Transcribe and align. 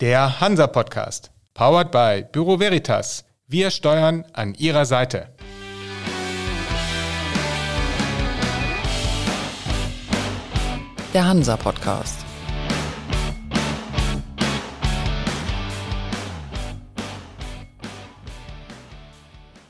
Der 0.00 0.40
Hansa 0.40 0.68
Podcast. 0.68 1.32
Powered 1.54 1.90
by 1.90 2.24
Büro 2.30 2.60
Veritas. 2.60 3.24
Wir 3.48 3.72
steuern 3.72 4.24
an 4.32 4.54
Ihrer 4.54 4.86
Seite. 4.86 5.26
Der 11.12 11.26
Hansa 11.26 11.56
Podcast. 11.56 12.20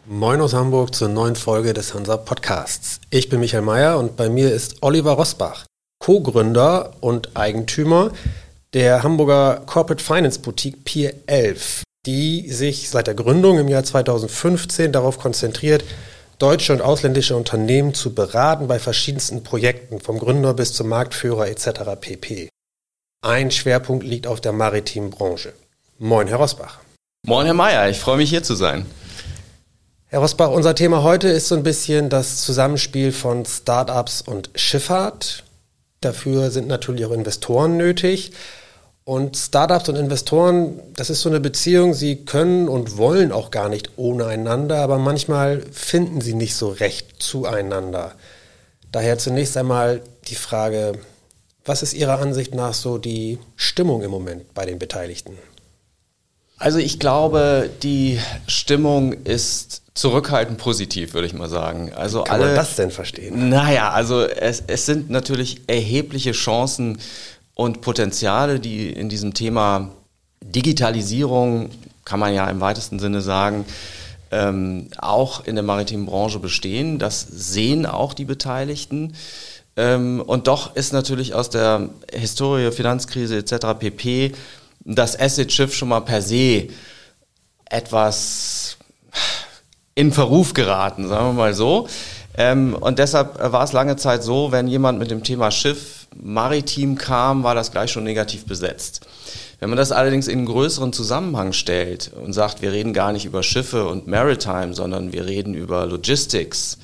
Moin 0.04 0.42
aus 0.42 0.52
Hamburg 0.52 0.95
zur 0.95 1.08
neuen 1.08 1.36
Folge 1.36 1.72
des 1.72 1.95
Hansa 1.95 2.18
Podcasts. 2.18 3.00
Ich 3.08 3.30
bin 3.30 3.40
Michael 3.40 3.62
Mayer 3.62 3.98
und 3.98 4.18
bei 4.18 4.29
mir 4.29 4.52
ist 4.52 4.82
Oliver 4.82 5.12
Rosbach, 5.12 5.64
Co-Gründer 6.00 6.92
und 7.00 7.34
Eigentümer 7.34 8.10
der 8.75 9.03
Hamburger 9.03 9.62
Corporate 9.66 10.03
Finance 10.03 10.41
Boutique 10.41 10.84
Pier 10.84 11.14
11, 11.27 11.82
die 12.06 12.51
sich 12.51 12.91
seit 12.91 13.06
der 13.06 13.15
Gründung 13.15 13.59
im 13.59 13.69
Jahr 13.69 13.84
2015 13.84 14.92
darauf 14.92 15.19
konzentriert, 15.19 15.84
deutsche 16.38 16.73
und 16.73 16.83
ausländische 16.83 17.37
Unternehmen 17.37 17.95
zu 17.95 18.15
beraten 18.15 18.69
bei 18.69 18.78
verschiedensten 18.78 19.42
Projekten, 19.42 20.01
vom 20.01 20.19
Gründer 20.19 20.55
bis 20.55 20.73
zum 20.73 20.89
Marktführer 20.89 21.48
etc. 21.48 21.69
pp. 22.01 22.48
Ein 23.23 23.51
Schwerpunkt 23.51 24.05
liegt 24.05 24.27
auf 24.27 24.41
der 24.41 24.52
maritimen 24.52 25.11
Branche. 25.11 25.53
Moin, 25.98 26.28
Herr 26.28 26.37
Rosbach. 26.37 26.78
Moin, 27.27 27.47
Herr 27.47 27.55
Mayer, 27.55 27.89
ich 27.89 27.98
freue 27.98 28.19
mich 28.19 28.30
hier 28.30 28.45
zu 28.45 28.55
sein. 28.55 28.87
Herr 30.06 30.20
Rosbach, 30.20 30.50
unser 30.50 30.75
Thema 30.75 31.03
heute 31.03 31.28
ist 31.28 31.48
so 31.48 31.56
ein 31.56 31.64
bisschen 31.64 32.09
das 32.09 32.42
Zusammenspiel 32.42 33.12
von 33.12 33.45
Startups 33.45 34.23
und 34.23 34.50
Schifffahrt. 34.55 35.45
Dafür 36.00 36.50
sind 36.50 36.69
natürlich 36.69 37.05
auch 37.05 37.11
Investoren 37.11 37.77
nötig. 37.77 38.33
Und 39.09 39.39
Startups 39.39 39.89
und 39.89 39.97
Investoren, 39.97 40.83
das 40.95 41.09
ist 41.09 41.23
so 41.23 41.30
eine 41.30 41.41
Beziehung, 41.41 41.95
sie 41.95 42.27
können 42.27 42.69
und 42.69 42.98
wollen 42.98 43.33
auch 43.33 43.51
gar 43.51 43.71
nicht 43.71 43.92
ohne 43.97 44.27
einander, 44.27 44.83
aber 44.83 44.98
manchmal 44.98 45.62
finden 45.73 46.20
sie 46.20 46.34
nicht 46.34 46.55
so 46.55 46.69
recht 46.69 47.23
zueinander. 47.23 48.12
Daher 48.92 49.17
zunächst 49.17 49.56
einmal 49.56 50.03
die 50.27 50.34
Frage, 50.34 50.92
was 51.65 51.83
ist 51.83 51.95
Ihrer 51.95 52.19
Ansicht 52.19 52.55
nach 52.55 52.75
so 52.75 52.98
die 52.98 53.39
Stimmung 53.56 54.03
im 54.03 54.11
Moment 54.11 54.53
bei 54.53 54.67
den 54.67 54.78
Beteiligten? 54.78 55.39
Also 56.59 56.78
ich 56.78 56.98
glaube, 56.98 57.70
die 57.83 58.20
Stimmung 58.47 59.15
ist 59.15 59.84
zurückhaltend 59.95 60.59
positiv, 60.59 61.15
würde 61.15 61.27
ich 61.27 61.33
mal 61.33 61.48
sagen. 61.48 61.95
Also 61.95 62.25
Kann 62.25 62.43
alle, 62.43 62.47
man 62.48 62.56
das 62.56 62.77
denn 62.77 62.91
verstehen? 62.91 63.48
Naja, 63.48 63.91
also 63.91 64.22
es, 64.22 64.62
es 64.67 64.84
sind 64.84 65.09
natürlich 65.09 65.62
erhebliche 65.67 66.33
Chancen 66.33 66.98
und 67.59 67.81
Potenziale, 67.81 68.61
die 68.61 68.89
in 68.89 69.09
diesem 69.09 69.34
Thema 69.34 69.91
Digitalisierung, 70.41 71.70
kann 72.05 72.20
man 72.20 72.33
ja 72.33 72.48
im 72.48 72.61
weitesten 72.61 73.00
Sinne 73.00 73.20
sagen, 73.20 73.65
ähm, 74.31 74.87
auch 74.98 75.45
in 75.45 75.56
der 75.56 75.65
maritimen 75.65 76.06
Branche 76.06 76.39
bestehen. 76.39 77.00
Das 77.00 77.27
sehen 77.28 77.84
auch 77.84 78.15
die 78.15 78.27
Beteiligten. 78.27 79.15
Ähm, 79.77 80.23
und 80.25 80.47
doch 80.47 80.77
ist 80.77 80.92
natürlich 80.92 81.34
aus 81.34 81.50
der 81.50 81.89
Historie, 82.12 82.70
Finanzkrise 82.70 83.39
etc. 83.39 83.77
pp. 83.77 84.34
das 84.84 85.19
Asset-Schiff 85.19 85.75
schon 85.75 85.89
mal 85.89 86.00
per 86.00 86.22
se 86.22 86.69
etwas 87.65 88.77
in 89.97 90.12
Verruf 90.12 90.55
geraten, 90.55 91.09
sagen 91.09 91.31
wir 91.31 91.33
mal 91.33 91.55
so. 91.55 91.89
Ähm, 92.37 92.77
und 92.78 93.00
deshalb 93.00 93.37
war 93.53 93.65
es 93.65 93.72
lange 93.72 93.97
Zeit 93.97 94.22
so, 94.22 94.53
wenn 94.53 94.69
jemand 94.69 95.00
mit 95.00 95.11
dem 95.11 95.25
Thema 95.25 95.50
Schiff 95.50 95.97
maritim 96.22 96.97
kam, 96.97 97.42
war 97.42 97.55
das 97.55 97.72
gleich 97.72 97.91
schon 97.91 98.05
negativ 98.05 98.47
besetzt. 98.47 99.06
Wenn 99.61 99.69
man 99.70 99.77
das 99.77 99.92
allerdings 99.92 100.28
in 100.28 100.38
einen 100.38 100.47
größeren 100.47 100.92
Zusammenhang 100.92 101.52
stellt 101.52 102.12
und 102.14 102.33
sagt, 102.33 102.62
wir 102.62 102.70
reden 102.72 102.92
gar 102.92 103.12
nicht 103.12 103.25
über 103.25 103.42
Schiffe 103.42 103.88
und 103.88 104.06
Maritime, 104.06 104.75
sondern 104.75 105.12
wir 105.12 105.27
reden 105.27 105.55
über 105.55 105.84
Logistics, 105.86 106.78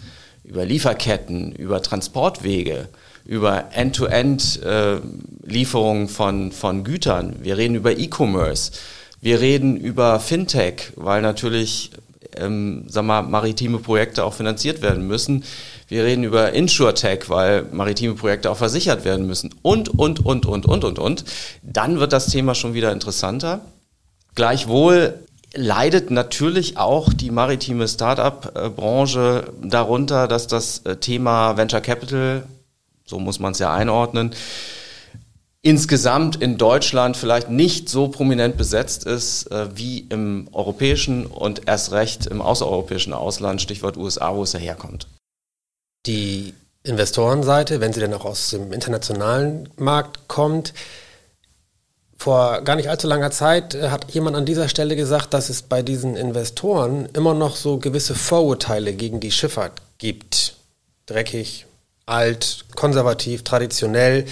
über 0.44 0.64
Lieferketten, 0.64 1.52
über 1.52 1.82
Transportwege, 1.82 2.88
über 3.24 3.66
End-to-End-Lieferungen 3.72 6.04
äh, 6.04 6.08
von, 6.08 6.52
von 6.52 6.84
Gütern, 6.84 7.36
wir 7.42 7.56
reden 7.56 7.76
über 7.76 7.96
E-Commerce, 7.96 8.72
wir 9.20 9.40
reden 9.40 9.76
über 9.76 10.20
Fintech, 10.20 10.92
weil 10.96 11.22
natürlich 11.22 11.90
ähm, 12.38 12.84
sag 12.88 13.04
mal, 13.04 13.22
maritime 13.22 13.78
Projekte 13.78 14.24
auch 14.24 14.34
finanziert 14.34 14.82
werden 14.82 15.06
müssen. 15.06 15.44
Wir 15.88 16.04
reden 16.04 16.24
über 16.24 16.52
InsurTech, 16.52 17.28
weil 17.28 17.66
maritime 17.72 18.14
Projekte 18.14 18.50
auch 18.50 18.56
versichert 18.56 19.04
werden 19.04 19.26
müssen. 19.26 19.54
Und, 19.62 19.88
und, 19.88 20.24
und, 20.24 20.46
und, 20.46 20.66
und, 20.66 20.84
und, 20.84 20.98
und. 20.98 21.24
Dann 21.62 22.00
wird 22.00 22.12
das 22.12 22.26
Thema 22.26 22.54
schon 22.54 22.74
wieder 22.74 22.92
interessanter. 22.92 23.60
Gleichwohl 24.34 25.20
leidet 25.54 26.10
natürlich 26.10 26.76
auch 26.78 27.12
die 27.12 27.30
maritime 27.30 27.86
Startup-Branche 27.86 29.52
darunter, 29.62 30.26
dass 30.26 30.46
das 30.46 30.78
äh, 30.80 30.96
Thema 30.96 31.56
Venture 31.56 31.80
Capital, 31.80 32.44
so 33.04 33.18
muss 33.18 33.38
man 33.38 33.52
es 33.52 33.60
ja 33.60 33.72
einordnen, 33.72 34.34
insgesamt 35.64 36.36
in 36.36 36.58
Deutschland 36.58 37.16
vielleicht 37.16 37.48
nicht 37.48 37.88
so 37.88 38.08
prominent 38.08 38.56
besetzt 38.56 39.04
ist 39.06 39.50
äh, 39.50 39.76
wie 39.76 40.06
im 40.10 40.46
europäischen 40.52 41.26
und 41.26 41.66
erst 41.66 41.90
recht 41.90 42.26
im 42.26 42.42
außereuropäischen 42.42 43.14
Ausland, 43.14 43.62
Stichwort 43.62 43.96
USA, 43.96 44.36
wo 44.36 44.42
es 44.42 44.54
herkommt. 44.54 45.08
Die 46.06 46.52
Investorenseite, 46.82 47.80
wenn 47.80 47.94
sie 47.94 48.00
denn 48.00 48.12
auch 48.12 48.26
aus 48.26 48.50
dem 48.50 48.74
internationalen 48.74 49.70
Markt 49.76 50.28
kommt, 50.28 50.74
vor 52.18 52.60
gar 52.60 52.76
nicht 52.76 52.90
allzu 52.90 53.06
langer 53.06 53.30
Zeit 53.30 53.74
äh, 53.74 53.88
hat 53.88 54.12
jemand 54.12 54.36
an 54.36 54.44
dieser 54.44 54.68
Stelle 54.68 54.96
gesagt, 54.96 55.32
dass 55.32 55.48
es 55.48 55.62
bei 55.62 55.80
diesen 55.80 56.14
Investoren 56.14 57.08
immer 57.14 57.32
noch 57.32 57.56
so 57.56 57.78
gewisse 57.78 58.14
Vorurteile 58.14 58.92
gegen 58.92 59.18
die 59.18 59.30
Schifffahrt 59.30 59.80
gibt. 59.96 60.56
Dreckig, 61.06 61.64
alt, 62.04 62.66
konservativ, 62.76 63.44
traditionell. 63.44 64.26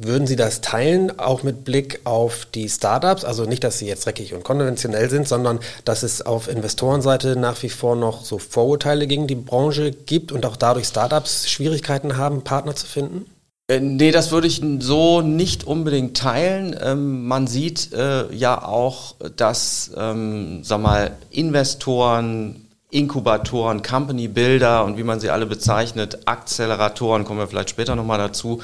Würden 0.00 0.28
Sie 0.28 0.36
das 0.36 0.60
teilen, 0.60 1.18
auch 1.18 1.42
mit 1.42 1.64
Blick 1.64 2.02
auf 2.04 2.46
die 2.54 2.68
Startups? 2.68 3.24
Also 3.24 3.46
nicht, 3.46 3.64
dass 3.64 3.78
sie 3.78 3.86
jetzt 3.88 4.06
dreckig 4.06 4.32
und 4.32 4.44
konventionell 4.44 5.10
sind, 5.10 5.26
sondern 5.26 5.58
dass 5.84 6.04
es 6.04 6.24
auf 6.24 6.46
Investorenseite 6.46 7.34
nach 7.34 7.60
wie 7.64 7.68
vor 7.68 7.96
noch 7.96 8.24
so 8.24 8.38
Vorurteile 8.38 9.08
gegen 9.08 9.26
die 9.26 9.34
Branche 9.34 9.90
gibt 9.90 10.30
und 10.30 10.46
auch 10.46 10.54
dadurch 10.54 10.86
Startups 10.86 11.50
Schwierigkeiten 11.50 12.16
haben, 12.16 12.44
Partner 12.44 12.76
zu 12.76 12.86
finden? 12.86 13.26
Äh, 13.66 13.80
nee, 13.80 14.12
das 14.12 14.30
würde 14.30 14.46
ich 14.46 14.62
so 14.78 15.20
nicht 15.20 15.64
unbedingt 15.64 16.16
teilen. 16.16 16.78
Ähm, 16.80 17.26
man 17.26 17.48
sieht 17.48 17.92
äh, 17.92 18.32
ja 18.32 18.64
auch, 18.64 19.16
dass, 19.36 19.90
ähm, 19.96 20.62
sag 20.62 20.80
mal, 20.80 21.16
Investoren, 21.30 22.68
Inkubatoren, 22.92 23.82
Company 23.82 24.28
Builder 24.28 24.84
und 24.84 24.96
wie 24.96 25.02
man 25.02 25.18
sie 25.18 25.30
alle 25.30 25.46
bezeichnet, 25.46 26.20
Akzeleratoren, 26.26 27.24
kommen 27.24 27.40
wir 27.40 27.48
vielleicht 27.48 27.70
später 27.70 27.96
nochmal 27.96 28.18
dazu, 28.18 28.62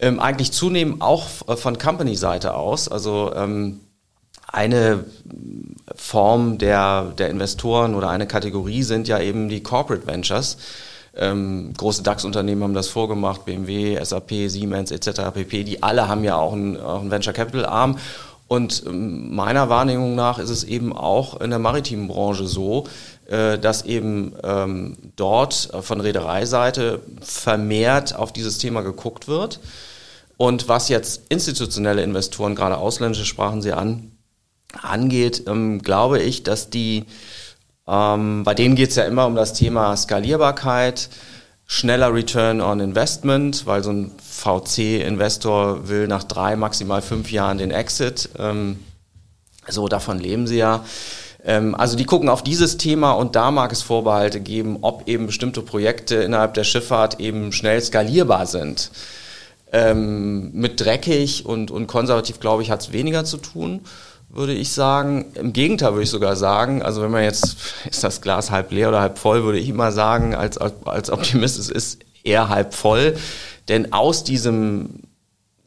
ähm, 0.00 0.18
eigentlich 0.18 0.52
zunehmend 0.52 1.02
auch 1.02 1.26
äh, 1.46 1.56
von 1.56 1.78
Company-Seite 1.78 2.54
aus. 2.54 2.88
Also 2.88 3.32
ähm, 3.34 3.80
eine 4.46 5.04
Form 5.94 6.58
der, 6.58 7.12
der 7.18 7.30
Investoren 7.30 7.94
oder 7.94 8.08
eine 8.08 8.26
Kategorie 8.26 8.82
sind 8.82 9.06
ja 9.06 9.20
eben 9.20 9.48
die 9.48 9.62
Corporate 9.62 10.06
Ventures. 10.06 10.56
Ähm, 11.16 11.72
große 11.76 12.02
DAX-Unternehmen 12.02 12.62
haben 12.62 12.74
das 12.74 12.88
vorgemacht, 12.88 13.44
BMW, 13.44 14.02
SAP, 14.02 14.30
Siemens 14.48 14.90
etc. 14.90 15.32
pp. 15.34 15.64
Die 15.64 15.82
alle 15.82 16.08
haben 16.08 16.24
ja 16.24 16.36
auch 16.36 16.52
einen, 16.52 16.80
auch 16.80 17.00
einen 17.00 17.10
Venture 17.10 17.32
Capital 17.32 17.66
Arm. 17.66 17.98
Und 18.48 18.82
ähm, 18.86 19.34
meiner 19.34 19.68
Wahrnehmung 19.68 20.14
nach 20.14 20.38
ist 20.38 20.50
es 20.50 20.64
eben 20.64 20.92
auch 20.92 21.40
in 21.40 21.50
der 21.50 21.58
maritimen 21.58 22.08
Branche 22.08 22.46
so, 22.46 22.84
dass 23.30 23.82
eben 23.82 24.34
ähm, 24.42 24.96
dort 25.14 25.70
von 25.82 26.00
Reedereiseite 26.00 27.00
vermehrt 27.20 28.14
auf 28.16 28.32
dieses 28.32 28.58
Thema 28.58 28.80
geguckt 28.80 29.28
wird. 29.28 29.60
Und 30.36 30.68
was 30.68 30.88
jetzt 30.88 31.22
institutionelle 31.28 32.02
Investoren, 32.02 32.54
gerade 32.54 32.78
ausländische 32.78 33.26
sprachen 33.26 33.62
sie 33.62 33.72
an, 33.72 34.10
angeht, 34.80 35.44
ähm, 35.46 35.82
glaube 35.82 36.20
ich, 36.20 36.42
dass 36.42 36.70
die, 36.70 37.04
ähm, 37.86 38.42
bei 38.44 38.54
denen 38.54 38.74
geht 38.74 38.90
es 38.90 38.96
ja 38.96 39.04
immer 39.04 39.26
um 39.26 39.34
das 39.34 39.52
Thema 39.52 39.96
Skalierbarkeit, 39.96 41.10
schneller 41.66 42.14
Return 42.14 42.60
on 42.60 42.80
Investment, 42.80 43.66
weil 43.66 43.84
so 43.84 43.92
ein 43.92 44.12
VC-Investor 44.18 45.88
will 45.88 46.08
nach 46.08 46.24
drei, 46.24 46.56
maximal 46.56 47.02
fünf 47.02 47.30
Jahren 47.30 47.58
den 47.58 47.70
Exit. 47.70 48.30
Ähm, 48.38 48.80
so, 49.68 49.88
davon 49.88 50.18
leben 50.18 50.46
sie 50.46 50.56
ja. 50.56 50.84
Ähm, 51.44 51.74
also 51.74 51.96
die 51.96 52.04
gucken 52.04 52.28
auf 52.28 52.42
dieses 52.42 52.76
Thema 52.76 53.12
und 53.12 53.36
da 53.36 53.50
mag 53.50 53.72
es 53.72 53.82
Vorbehalte 53.82 54.40
geben, 54.40 54.78
ob 54.82 55.08
eben 55.08 55.26
bestimmte 55.26 55.62
Projekte 55.62 56.16
innerhalb 56.16 56.54
der 56.54 56.64
Schifffahrt 56.64 57.20
eben 57.20 57.52
schnell 57.52 57.80
skalierbar 57.80 58.46
sind. 58.46 58.90
Ähm, 59.72 60.52
mit 60.52 60.80
dreckig 60.80 61.46
und, 61.46 61.70
und 61.70 61.86
konservativ, 61.86 62.40
glaube 62.40 62.62
ich, 62.62 62.70
hat 62.70 62.80
es 62.80 62.92
weniger 62.92 63.24
zu 63.24 63.36
tun, 63.36 63.80
würde 64.28 64.52
ich 64.52 64.72
sagen. 64.72 65.26
Im 65.34 65.52
Gegenteil 65.52 65.92
würde 65.92 66.02
ich 66.02 66.10
sogar 66.10 66.34
sagen, 66.36 66.82
also 66.82 67.02
wenn 67.02 67.10
man 67.10 67.22
jetzt, 67.22 67.56
ist 67.90 68.02
das 68.02 68.20
Glas 68.20 68.50
halb 68.50 68.72
leer 68.72 68.88
oder 68.88 69.00
halb 69.00 69.18
voll, 69.18 69.44
würde 69.44 69.58
ich 69.58 69.68
immer 69.68 69.92
sagen, 69.92 70.34
als, 70.34 70.58
als 70.58 71.10
Optimist, 71.10 71.58
es 71.58 71.68
ist 71.68 72.00
eher 72.24 72.48
halb 72.48 72.74
voll. 72.74 73.16
Denn 73.68 73.92
aus 73.92 74.24
diesem 74.24 75.04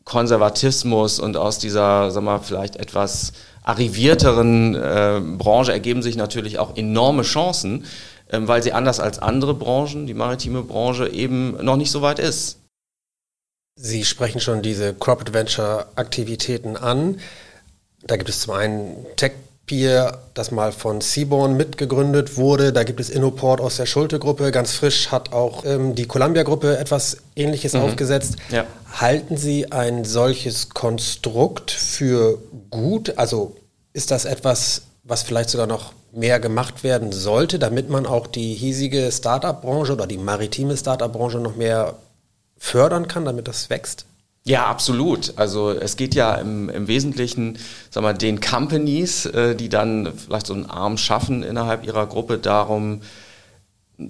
Konservatismus 0.04 1.20
und 1.20 1.38
aus 1.38 1.60
dieser, 1.60 2.12
sag 2.12 2.24
mal, 2.24 2.40
vielleicht 2.40 2.76
etwas 2.76 3.32
arrivierteren 3.64 4.76
äh, 4.76 5.22
Branche 5.38 5.72
ergeben 5.72 6.02
sich 6.04 6.16
natürlich 6.16 6.60
auch 6.60 6.76
enorme 6.76 7.24
Chancen, 7.24 7.86
ähm, 8.30 8.48
weil 8.48 8.62
sie 8.62 8.74
anders 8.74 9.00
als 9.00 9.20
andere 9.20 9.54
Branchen, 9.54 10.06
die 10.06 10.14
maritime 10.14 10.64
Branche, 10.64 11.08
eben 11.08 11.64
noch 11.64 11.78
nicht 11.78 11.92
so 11.92 12.02
weit 12.02 12.20
ist. 12.20 12.60
Sie 13.76 14.06
sprechen 14.06 14.40
schon 14.40 14.62
diese 14.62 14.94
Corporate 14.94 15.34
Venture 15.34 15.88
Aktivitäten 15.96 16.78
an. 16.78 17.20
Da 18.04 18.18
gibt 18.18 18.30
es 18.30 18.42
zum 18.42 18.54
einen 18.54 19.06
Tech 19.16 19.32
Pier, 19.66 20.20
das 20.34 20.52
mal 20.52 20.74
von 20.74 21.00
Seaborn 21.00 21.56
mitgegründet 21.56 22.36
wurde. 22.36 22.74
Da 22.74 22.84
gibt 22.84 23.00
es 23.00 23.10
Innoport 23.10 23.62
aus 23.62 23.78
der 23.78 23.86
Schulte-Gruppe. 23.86 24.52
Ganz 24.52 24.74
frisch 24.74 25.12
hat 25.12 25.32
auch 25.32 25.64
ähm, 25.66 25.96
die 25.96 26.06
Columbia-Gruppe 26.06 26.78
etwas 26.78 27.18
Ähnliches 27.36 27.74
mhm. 27.74 27.82
aufgesetzt. 27.82 28.36
Ja. 28.52 28.66
Halten 28.92 29.38
Sie 29.38 29.72
ein 29.72 30.04
solches 30.04 30.70
Konstrukt 30.70 31.72
für 31.72 32.40
gut? 32.72 33.18
Also 33.18 33.56
ist 33.94 34.12
das 34.12 34.26
etwas, 34.26 34.84
was 35.04 35.24
vielleicht 35.24 35.50
sogar 35.50 35.68
noch 35.68 35.94
mehr 36.12 36.40
gemacht 36.40 36.84
werden 36.84 37.12
sollte, 37.12 37.58
damit 37.58 37.90
man 37.90 38.06
auch 38.06 38.28
die 38.28 38.54
hiesige 38.54 39.12
Startup-Branche 39.12 39.94
oder 39.94 40.08
die 40.08 40.18
maritime 40.18 40.76
Startup-Branche 40.76 41.38
noch 41.38 41.56
mehr 41.56 41.96
fördern 42.58 43.08
kann, 43.08 43.26
damit 43.26 43.48
das 43.48 43.70
wächst? 43.70 44.06
Ja, 44.46 44.66
absolut. 44.66 45.34
Also 45.38 45.72
es 45.72 45.96
geht 45.96 46.16
ja 46.16 46.36
im, 46.36 46.70
im 46.70 46.88
Wesentlichen, 46.88 47.58
sagen 47.90 48.06
wir, 48.06 48.14
den 48.14 48.42
Companies, 48.42 49.26
äh, 49.26 49.56
die 49.56 49.70
dann 49.70 50.12
vielleicht 50.18 50.48
so 50.48 50.54
einen 50.54 50.70
Arm 50.70 50.98
schaffen 50.98 51.44
innerhalb 51.44 51.86
ihrer 51.86 52.08
Gruppe, 52.08 52.38
darum, 52.38 53.02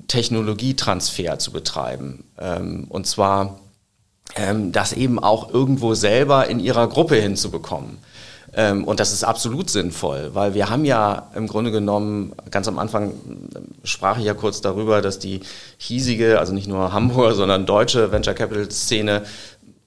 Technologietransfer 0.08 1.38
zu 1.38 1.52
betreiben. 1.52 2.24
Ähm, 2.40 2.86
und 2.90 3.06
zwar 3.06 3.60
ähm, 4.36 4.72
das 4.72 4.94
eben 4.94 5.20
auch 5.20 5.54
irgendwo 5.54 5.94
selber 5.94 6.48
in 6.48 6.60
ihrer 6.60 6.88
Gruppe 6.88 7.16
hinzubekommen. 7.16 8.00
Ähm, 8.56 8.84
und 8.86 9.00
das 9.00 9.12
ist 9.12 9.24
absolut 9.24 9.70
sinnvoll, 9.70 10.32
weil 10.34 10.54
wir 10.54 10.70
haben 10.70 10.86
ja 10.86 11.30
im 11.36 11.48
Grunde 11.48 11.72
genommen, 11.72 12.34
ganz 12.52 12.68
am 12.68 12.78
Anfang 12.80 13.12
äh, 13.12 13.14
sprach 13.84 14.18
ich 14.18 14.26
ja 14.26 14.34
kurz 14.34 14.62
darüber, 14.62 15.02
dass 15.02 15.20
die 15.20 15.42
hiesige, 15.78 16.40
also 16.40 16.54
nicht 16.54 16.68
nur 16.68 16.94
Hamburger, 16.94 17.36
sondern 17.36 17.66
deutsche 17.66 18.12
Venture 18.12 18.34
Capital 18.34 18.70
Szene 18.72 19.24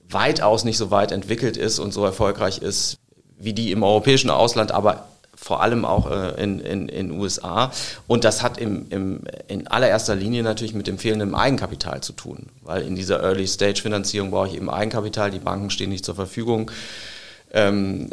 weitaus 0.09 0.65
nicht 0.65 0.79
so 0.79 0.91
weit 0.91 1.13
entwickelt 1.13 1.57
ist 1.57 1.79
und 1.79 1.93
so 1.93 2.05
erfolgreich 2.05 2.59
ist 2.59 2.99
wie 3.39 3.53
die 3.53 3.73
im 3.73 3.83
europäischen 3.83 4.31
Ausland, 4.31 4.73
aber 4.73 5.07
vor 5.37 5.63
allem 5.63 5.85
auch 5.85 6.11
äh, 6.11 6.43
in 6.43 6.61
in, 6.61 6.89
in 6.89 7.11
USA. 7.13 7.71
Und 8.07 8.25
das 8.25 8.43
hat 8.43 8.59
im, 8.59 8.87
im, 8.91 9.21
in 9.49 9.67
allererster 9.67 10.15
Linie 10.15 10.43
natürlich 10.43 10.75
mit 10.75 10.87
dem 10.87 10.99
fehlenden 10.99 11.35
Eigenkapital 11.35 12.01
zu 12.01 12.15
tun, 12.15 12.47
weil 12.63 12.83
in 12.83 12.97
dieser 12.97 13.23
Early-Stage-Finanzierung 13.23 14.31
brauche 14.31 14.49
ich 14.49 14.55
eben 14.55 14.71
Eigenkapital, 14.71 15.31
die 15.31 15.39
Banken 15.39 15.71
stehen 15.71 15.91
nicht 15.91 16.05
zur 16.05 16.15
Verfügung. 16.15 16.71
Ähm, 17.53 18.11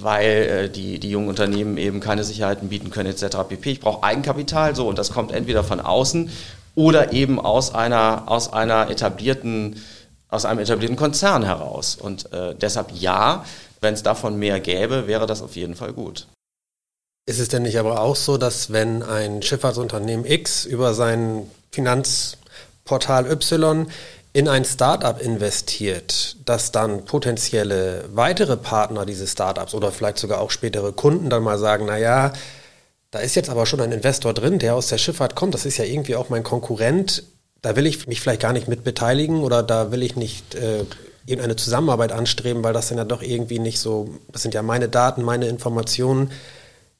weil 0.00 0.30
äh, 0.30 0.70
die, 0.70 1.00
die 1.00 1.10
jungen 1.10 1.28
Unternehmen 1.28 1.76
eben 1.76 1.98
keine 1.98 2.22
Sicherheiten 2.22 2.68
bieten 2.68 2.90
können 2.90 3.10
etc. 3.10 3.38
pp. 3.48 3.72
Ich 3.72 3.80
brauche 3.80 4.04
Eigenkapital, 4.04 4.76
so 4.76 4.88
und 4.88 4.96
das 4.96 5.10
kommt 5.10 5.32
entweder 5.32 5.64
von 5.64 5.80
außen 5.80 6.30
oder 6.76 7.12
eben 7.12 7.40
aus 7.40 7.74
einer, 7.74 8.24
aus 8.26 8.52
einer 8.52 8.88
etablierten 8.88 9.82
aus 10.36 10.44
einem 10.44 10.60
etablierten 10.60 10.96
Konzern 10.96 11.42
heraus. 11.42 11.96
Und 11.96 12.32
äh, 12.32 12.54
deshalb 12.54 12.92
ja, 12.92 13.44
wenn 13.80 13.94
es 13.94 14.02
davon 14.02 14.38
mehr 14.38 14.60
gäbe, 14.60 15.06
wäre 15.06 15.26
das 15.26 15.42
auf 15.42 15.56
jeden 15.56 15.74
Fall 15.74 15.92
gut. 15.92 16.26
Ist 17.28 17.40
es 17.40 17.48
denn 17.48 17.62
nicht 17.62 17.78
aber 17.78 18.00
auch 18.00 18.14
so, 18.14 18.38
dass 18.38 18.72
wenn 18.72 19.02
ein 19.02 19.42
Schifffahrtsunternehmen 19.42 20.24
X 20.24 20.64
über 20.64 20.94
sein 20.94 21.50
Finanzportal 21.72 23.28
Y 23.30 23.88
in 24.32 24.48
ein 24.48 24.64
Startup 24.64 25.20
investiert, 25.20 26.36
dass 26.44 26.70
dann 26.70 27.04
potenzielle 27.04 28.04
weitere 28.12 28.56
Partner 28.56 29.06
dieses 29.06 29.32
Startups 29.32 29.74
oder 29.74 29.90
vielleicht 29.90 30.18
sogar 30.18 30.40
auch 30.40 30.50
spätere 30.50 30.92
Kunden 30.92 31.30
dann 31.30 31.42
mal 31.42 31.58
sagen, 31.58 31.86
naja, 31.86 32.32
da 33.10 33.18
ist 33.18 33.34
jetzt 33.34 33.48
aber 33.48 33.66
schon 33.66 33.80
ein 33.80 33.92
Investor 33.92 34.34
drin, 34.34 34.58
der 34.58 34.74
aus 34.74 34.88
der 34.88 34.98
Schifffahrt 34.98 35.34
kommt, 35.34 35.54
das 35.54 35.64
ist 35.64 35.78
ja 35.78 35.84
irgendwie 35.84 36.16
auch 36.16 36.28
mein 36.28 36.42
Konkurrent, 36.42 37.24
da 37.62 37.76
will 37.76 37.86
ich 37.86 38.06
mich 38.06 38.20
vielleicht 38.20 38.42
gar 38.42 38.52
nicht 38.52 38.68
mit 38.68 38.84
beteiligen 38.84 39.42
oder 39.42 39.62
da 39.62 39.90
will 39.90 40.02
ich 40.02 40.16
nicht 40.16 40.54
äh, 40.54 40.84
irgendeine 41.26 41.56
Zusammenarbeit 41.56 42.12
anstreben, 42.12 42.62
weil 42.62 42.72
das 42.72 42.88
dann 42.88 42.98
ja 42.98 43.04
doch 43.04 43.22
irgendwie 43.22 43.58
nicht 43.58 43.80
so, 43.80 44.10
das 44.30 44.42
sind 44.42 44.54
ja 44.54 44.62
meine 44.62 44.88
Daten, 44.88 45.22
meine 45.22 45.48
Informationen. 45.48 46.30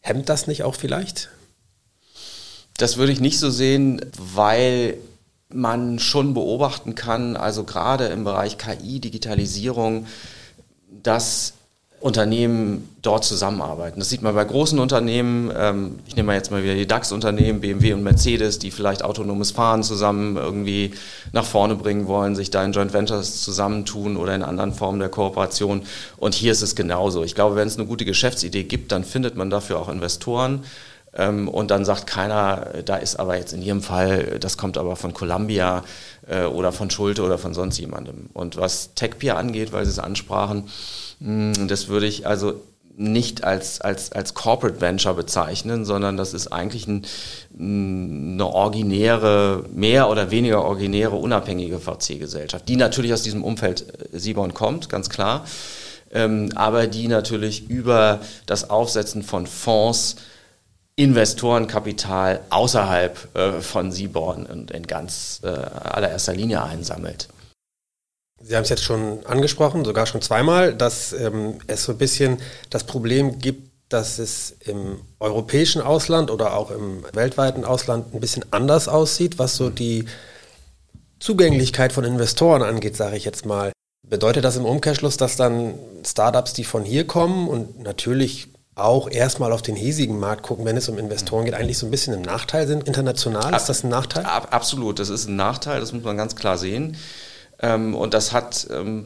Hemmt 0.01 0.29
das 0.29 0.47
nicht 0.47 0.65
auch 0.65 0.75
vielleicht? 0.75 1.31
Das 2.77 2.97
würde 2.97 3.13
ich 3.13 3.21
nicht 3.21 3.39
so 3.39 3.51
sehen, 3.51 4.05
weil 4.19 4.99
man 5.49 5.99
schon 5.99 6.35
beobachten 6.35 6.95
kann, 6.95 7.37
also 7.37 7.65
gerade 7.65 8.07
im 8.07 8.25
Bereich 8.25 8.59
KI, 8.59 9.01
Digitalisierung, 9.01 10.07
dass 10.91 11.55
Unternehmen 12.07 12.89
dort 13.03 13.25
zusammenarbeiten. 13.25 13.99
Das 13.99 14.09
sieht 14.09 14.23
man 14.23 14.35
bei 14.35 14.45
großen 14.45 14.79
Unternehmen. 14.79 15.53
Ähm, 15.57 15.99
ich 16.07 16.15
nehme 16.15 16.29
mal 16.29 16.37
jetzt 16.37 16.53
mal 16.53 16.63
wieder 16.63 16.75
die 16.75 16.87
DAX-Unternehmen, 16.87 17.61
BMW 17.61 17.95
und 17.95 18.05
Mercedes, 18.05 18.61
die 18.61 18.71
vielleicht 18.71 19.03
autonomes 19.03 19.51
Fahren 19.51 19.83
zusammen 19.83 20.37
irgendwie 20.37 20.93
nach 21.33 21.45
vorne 21.45 21.75
bringen 21.75 22.07
wollen, 22.07 22.37
sich 22.37 22.51
da 22.51 22.65
in 22.65 22.71
Joint 22.71 22.93
Ventures 22.93 23.43
zusammentun 23.43 24.17
oder 24.17 24.37
in 24.37 24.45
anderen 24.45 24.73
Formen 24.73 25.01
der 25.01 25.09
Kooperation. 25.09 25.83
Und 26.17 26.35
hier 26.35 26.53
ist 26.53 26.63
es 26.63 26.77
genauso. 26.77 27.25
Ich 27.25 27.35
glaube, 27.35 27.57
wenn 27.57 27.67
es 27.67 27.77
eine 27.77 27.87
gute 27.87 28.05
Geschäftsidee 28.05 28.63
gibt, 28.63 28.93
dann 28.93 29.03
findet 29.03 29.37
man 29.37 29.51
dafür 29.51 29.81
auch 29.81 29.89
Investoren. 29.89 30.63
Ähm, 31.13 31.49
und 31.49 31.73
dann 31.73 31.85
sagt 31.85 32.07
keiner, 32.07 32.69
da 32.85 32.97
ist 32.97 33.17
aber 33.17 33.37
jetzt 33.37 33.53
in 33.53 33.63
jedem 33.63 33.83
Fall, 33.83 34.39
das 34.39 34.57
kommt 34.57 34.79
aber 34.79 34.95
von 34.95 35.13
Columbia 35.13 35.83
äh, 36.29 36.45
oder 36.45 36.71
von 36.71 36.89
Schulte 36.89 37.25
oder 37.25 37.37
von 37.37 37.53
sonst 37.53 37.79
jemandem. 37.79 38.29
Und 38.33 38.57
was 38.57 38.95
TechPeer 38.95 39.37
angeht, 39.37 39.73
weil 39.73 39.85
Sie 39.85 39.91
es 39.91 39.99
ansprachen, 39.99 40.69
das 41.21 41.89
würde 41.89 42.07
ich 42.07 42.27
also 42.27 42.61
nicht 42.97 43.45
als, 43.45 43.81
als, 43.81 44.11
als 44.13 44.35
Corporate 44.35 44.81
Venture 44.81 45.15
bezeichnen, 45.15 45.85
sondern 45.85 46.17
das 46.17 46.33
ist 46.33 46.49
eigentlich 46.49 46.87
ein, 46.89 47.07
eine 47.59 48.47
originäre, 48.47 49.65
mehr 49.73 50.09
oder 50.09 50.31
weniger 50.31 50.65
originäre, 50.65 51.17
unabhängige 51.17 51.79
VC-Gesellschaft, 51.79 52.69
die 52.69 52.77
natürlich 52.77 53.13
aus 53.13 53.23
diesem 53.23 53.45
Umfeld 53.45 53.87
äh, 54.13 54.19
Sibon 54.19 54.55
kommt, 54.55 54.89
ganz 54.89 55.11
klar, 55.11 55.45
ähm, 56.11 56.51
aber 56.55 56.87
die 56.87 57.09
natürlich 57.09 57.69
über 57.69 58.21
das 58.47 58.71
Aufsetzen 58.71 59.23
von 59.23 59.47
Fonds 59.47 60.17
Investorenkapital 60.99 62.41
außerhalb 62.49 63.37
äh, 63.37 63.61
von 63.61 63.93
Seaborn 63.93 64.47
und 64.47 64.71
in 64.71 64.87
ganz 64.87 65.41
äh, 65.45 65.49
allererster 65.49 66.33
Linie 66.33 66.63
einsammelt. 66.63 67.29
Sie 68.41 68.55
haben 68.55 68.65
es 68.65 68.69
jetzt 68.69 68.85
schon 68.85 69.25
angesprochen, 69.25 69.85
sogar 69.85 70.07
schon 70.07 70.21
zweimal, 70.21 70.75
dass 70.75 71.13
ähm, 71.13 71.59
es 71.67 71.85
so 71.85 71.93
ein 71.93 71.99
bisschen 71.99 72.39
das 72.71 72.85
Problem 72.85 73.39
gibt, 73.39 73.71
dass 73.89 74.19
es 74.19 74.57
im 74.65 75.01
europäischen 75.21 75.81
Ausland 75.81 76.31
oder 76.31 76.55
auch 76.55 76.71
im 76.71 77.05
weltweiten 77.13 77.65
Ausland 77.65 78.15
ein 78.15 78.21
bisschen 78.21 78.45
anders 78.51 78.89
aussieht, 78.89 79.39
was 79.39 79.57
so 79.57 79.71
die 79.71 80.07
Zugänglichkeit 81.19 81.93
von 81.93 82.05
Investoren 82.05 82.63
angeht, 82.63 82.97
sage 82.97 83.17
ich 83.17 83.25
jetzt 83.25 83.47
mal. 83.47 83.73
Bedeutet 84.07 84.45
das 84.45 84.57
im 84.57 84.65
Umkehrschluss, 84.65 85.17
dass 85.17 85.37
dann 85.37 85.75
Startups, 86.05 86.53
die 86.53 86.65
von 86.65 86.85
hier 86.85 87.07
kommen 87.07 87.49
und 87.49 87.81
natürlich 87.83 88.49
auch 88.75 89.11
erstmal 89.11 89.53
auf 89.53 89.63
den 89.63 89.75
hiesigen 89.75 90.21
Markt 90.21 90.43
gucken, 90.43 90.65
wenn 90.65 90.77
es 90.77 90.89
um 90.89 90.99
Investoren 90.99 91.47
geht, 91.47 91.55
eigentlich 91.55 91.79
so 91.79 91.87
ein 91.87 91.91
bisschen 91.91 92.13
im 92.13 92.23
Nachteil 92.23 92.67
sind 92.67 92.87
international? 92.87 93.55
Ist 93.55 93.67
das 93.67 93.83
ein 93.83 93.89
Nachteil? 93.89 94.25
Absolut, 94.25 94.99
das 94.99 95.09
ist 95.09 95.29
ein 95.29 95.37
Nachteil, 95.37 95.81
das 95.81 95.93
muss 95.93 96.05
man 96.05 96.17
ganz 96.17 96.37
klar 96.37 96.59
sehen. 96.59 96.97
Ähm, 97.61 97.95
und 97.95 98.15
das 98.15 98.33
hat 98.33 98.67
ähm, 98.71 99.05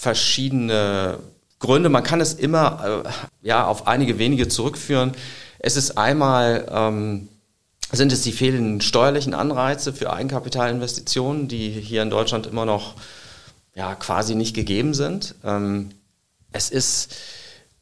verschiedene 0.00 1.18
Gründe. 1.58 1.88
Man 1.88 2.02
kann 2.02 2.20
es 2.20 2.34
immer 2.34 3.04
äh, 3.04 3.46
ja, 3.46 3.66
auf 3.66 3.86
einige 3.86 4.18
wenige 4.18 4.48
zurückführen. 4.48 5.12
Es 5.58 5.76
ist 5.76 5.96
einmal, 5.96 6.66
ähm, 6.70 7.28
sind 7.92 8.12
es 8.12 8.22
die 8.22 8.32
fehlenden 8.32 8.80
steuerlichen 8.80 9.34
Anreize 9.34 9.92
für 9.92 10.12
Eigenkapitalinvestitionen, 10.12 11.48
die 11.48 11.70
hier 11.70 12.02
in 12.02 12.10
Deutschland 12.10 12.46
immer 12.46 12.66
noch 12.66 12.94
ja, 13.74 13.94
quasi 13.94 14.34
nicht 14.34 14.54
gegeben 14.54 14.94
sind. 14.94 15.34
Ähm, 15.44 15.90
es 16.52 16.70
ist 16.70 17.16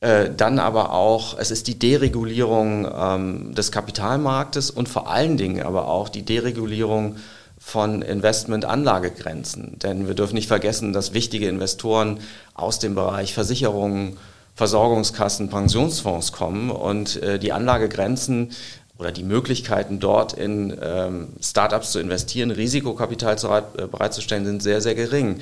äh, 0.00 0.30
dann 0.34 0.58
aber 0.58 0.92
auch, 0.92 1.38
es 1.38 1.50
ist 1.50 1.66
die 1.68 1.78
Deregulierung 1.78 2.88
ähm, 2.92 3.54
des 3.54 3.70
Kapitalmarktes 3.72 4.70
und 4.70 4.88
vor 4.88 5.08
allen 5.10 5.36
Dingen 5.36 5.62
aber 5.62 5.88
auch 5.88 6.08
die 6.08 6.22
Deregulierung 6.22 7.16
von 7.64 8.02
Investmentanlagegrenzen. 8.02 9.78
Denn 9.78 10.08
wir 10.08 10.14
dürfen 10.14 10.34
nicht 10.34 10.48
vergessen, 10.48 10.92
dass 10.92 11.14
wichtige 11.14 11.48
Investoren 11.48 12.18
aus 12.54 12.80
dem 12.80 12.94
Bereich 12.94 13.34
Versicherungen, 13.34 14.18
Versorgungskassen, 14.54 15.48
Pensionsfonds 15.48 16.32
kommen 16.32 16.70
und 16.70 17.22
äh, 17.22 17.38
die 17.38 17.52
Anlagegrenzen 17.52 18.50
oder 18.98 19.12
die 19.12 19.22
Möglichkeiten 19.22 20.00
dort 20.00 20.32
in 20.32 20.76
ähm, 20.82 21.28
Startups 21.40 21.92
zu 21.92 22.00
investieren, 22.00 22.50
Risikokapital 22.50 23.38
zu, 23.38 23.48
äh, 23.48 23.62
bereitzustellen, 23.90 24.44
sind 24.44 24.62
sehr, 24.62 24.80
sehr 24.80 24.94
gering. 24.94 25.38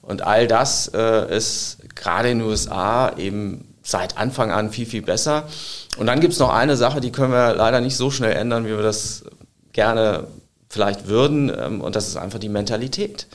Und 0.00 0.22
all 0.22 0.46
das 0.46 0.90
äh, 0.94 1.36
ist 1.36 1.78
gerade 1.94 2.30
in 2.30 2.38
den 2.38 2.48
USA 2.48 3.14
eben 3.18 3.74
seit 3.82 4.16
Anfang 4.16 4.52
an 4.52 4.70
viel, 4.70 4.86
viel 4.86 5.02
besser. 5.02 5.44
Und 5.98 6.06
dann 6.06 6.20
gibt 6.20 6.32
es 6.32 6.38
noch 6.38 6.54
eine 6.54 6.76
Sache, 6.76 7.00
die 7.00 7.12
können 7.12 7.32
wir 7.32 7.54
leider 7.54 7.80
nicht 7.80 7.96
so 7.96 8.10
schnell 8.10 8.32
ändern, 8.32 8.64
wie 8.64 8.70
wir 8.70 8.82
das 8.82 9.24
gerne 9.72 10.28
vielleicht 10.74 11.08
würden. 11.08 11.50
Ähm, 11.56 11.80
und 11.80 11.96
das 11.96 12.08
ist 12.08 12.16
einfach 12.16 12.38
die 12.38 12.50
Mentalität. 12.50 13.26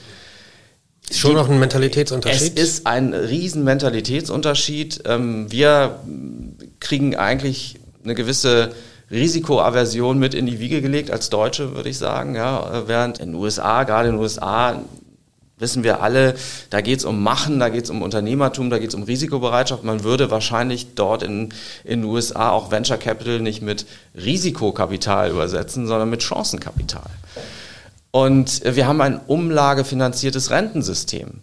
Ist 1.10 1.20
schon 1.20 1.34
noch 1.34 1.50
ein 1.50 1.58
Mentalitätsunterschied? 1.58 2.60
Es 2.60 2.64
ist 2.64 2.86
ein 2.86 3.16
riesen 3.16 3.64
Mentalitätsunterschied. 3.64 5.02
Ähm, 5.06 5.52
wir 5.52 6.00
kriegen 6.80 7.16
eigentlich 7.16 7.80
eine 8.04 8.14
gewisse 8.14 8.74
Risikoaversion 9.10 10.20
mit 10.20 10.36
in 10.36 10.46
die 10.46 10.60
Wiege 10.60 10.82
gelegt 10.82 11.10
als 11.10 11.30
Deutsche, 11.30 11.76
würde 11.76 11.90
ich 11.90 11.98
sagen. 11.98 12.36
Ja, 12.36 12.84
während 12.86 13.18
in 13.18 13.32
den 13.32 13.36
USA, 13.36 13.84
gerade 13.86 14.10
in 14.10 14.16
den 14.16 14.22
USA, 14.22 14.84
wissen 15.60 15.84
wir 15.84 16.02
alle, 16.02 16.36
da 16.70 16.82
geht 16.82 17.00
es 17.00 17.06
um 17.06 17.22
Machen, 17.22 17.60
da 17.60 17.70
geht 17.70 17.84
es 17.84 17.90
um 17.90 18.02
Unternehmertum, 18.02 18.70
da 18.70 18.80
geht 18.80 18.90
es 18.90 18.96
um 18.96 19.04
Risikobereitschaft. 19.04 19.84
Man 19.84 20.04
würde 20.04 20.32
wahrscheinlich 20.32 20.96
dort 20.96 21.22
in, 21.22 21.50
in 21.84 22.02
den 22.02 22.04
USA 22.06 22.50
auch 22.52 22.72
Venture 22.72 22.98
Capital 22.98 23.40
nicht 23.40 23.62
mit 23.62 23.86
Risikokapital 24.16 25.32
übersetzen, 25.32 25.86
sondern 25.86 26.10
mit 26.10 26.24
Chancenkapital. 26.24 27.10
Und 28.12 28.64
wir 28.64 28.88
haben 28.88 29.02
ein 29.02 29.20
umlagefinanziertes 29.28 30.50
Rentensystem 30.50 31.42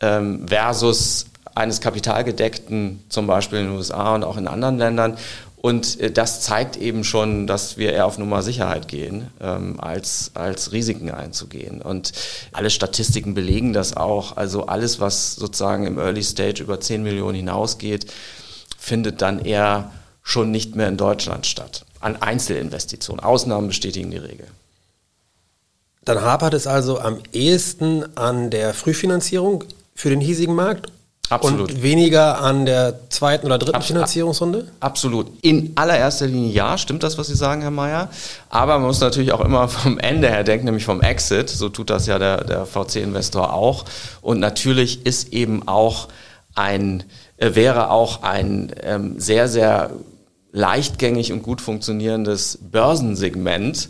ähm, 0.00 0.48
versus 0.48 1.26
eines 1.54 1.80
kapitalgedeckten, 1.80 3.04
zum 3.08 3.26
Beispiel 3.26 3.60
in 3.60 3.66
den 3.66 3.76
USA 3.76 4.14
und 4.14 4.24
auch 4.24 4.36
in 4.36 4.48
anderen 4.48 4.78
Ländern. 4.78 5.16
Und 5.60 5.98
äh, 6.00 6.10
das 6.10 6.40
zeigt 6.40 6.76
eben 6.76 7.04
schon, 7.04 7.46
dass 7.46 7.76
wir 7.76 7.92
eher 7.92 8.06
auf 8.06 8.18
Nummer 8.18 8.42
Sicherheit 8.42 8.88
gehen, 8.88 9.28
ähm, 9.40 9.80
als, 9.80 10.30
als 10.34 10.72
Risiken 10.72 11.10
einzugehen. 11.10 11.82
Und 11.82 12.12
alle 12.52 12.70
Statistiken 12.70 13.34
belegen 13.34 13.72
das 13.72 13.96
auch. 13.96 14.36
Also 14.36 14.66
alles, 14.66 15.00
was 15.00 15.34
sozusagen 15.34 15.86
im 15.86 15.98
Early 15.98 16.22
Stage 16.22 16.62
über 16.62 16.80
10 16.80 17.02
Millionen 17.02 17.34
hinausgeht, 17.34 18.06
findet 18.78 19.20
dann 19.20 19.40
eher 19.40 19.90
schon 20.22 20.50
nicht 20.50 20.76
mehr 20.76 20.88
in 20.88 20.96
Deutschland 20.96 21.46
statt. 21.46 21.84
An 22.00 22.16
Einzelinvestitionen. 22.16 23.24
Ausnahmen 23.24 23.68
bestätigen 23.68 24.10
die 24.10 24.18
Regel. 24.18 24.46
Dann 26.04 26.22
hapert 26.22 26.54
es 26.54 26.66
also 26.66 27.00
am 27.00 27.18
ehesten 27.32 28.16
an 28.16 28.50
der 28.50 28.72
Frühfinanzierung 28.72 29.64
für 29.94 30.10
den 30.10 30.20
hiesigen 30.20 30.54
Markt 30.54 30.92
Absolut. 31.30 31.72
Und 31.72 31.82
weniger 31.82 32.40
an 32.40 32.64
der 32.64 33.10
zweiten 33.10 33.46
oder 33.46 33.58
dritten 33.58 33.76
Abs 33.76 33.86
Finanzierungsrunde? 33.86 34.68
Absolut. 34.80 35.26
In 35.42 35.72
allererster 35.74 36.26
Linie 36.26 36.52
ja, 36.52 36.78
stimmt 36.78 37.02
das, 37.02 37.18
was 37.18 37.26
Sie 37.26 37.34
sagen, 37.34 37.60
Herr 37.60 37.70
Mayer. 37.70 38.08
Aber 38.48 38.78
man 38.78 38.86
muss 38.86 39.00
natürlich 39.00 39.32
auch 39.32 39.40
immer 39.40 39.68
vom 39.68 39.98
Ende 39.98 40.28
her 40.28 40.44
denken, 40.44 40.64
nämlich 40.64 40.84
vom 40.84 41.02
Exit. 41.02 41.50
So 41.50 41.68
tut 41.68 41.90
das 41.90 42.06
ja 42.06 42.18
der, 42.18 42.44
der 42.44 42.66
VC-Investor 42.66 43.52
auch. 43.52 43.84
Und 44.22 44.40
natürlich 44.40 45.04
ist 45.04 45.32
eben 45.32 45.68
auch 45.68 46.08
ein, 46.54 47.04
äh, 47.36 47.54
wäre 47.54 47.90
auch 47.90 48.22
ein 48.22 48.72
ähm, 48.82 49.20
sehr, 49.20 49.48
sehr 49.48 49.90
leichtgängig 50.52 51.32
und 51.32 51.42
gut 51.42 51.60
funktionierendes 51.60 52.58
Börsensegment 52.62 53.88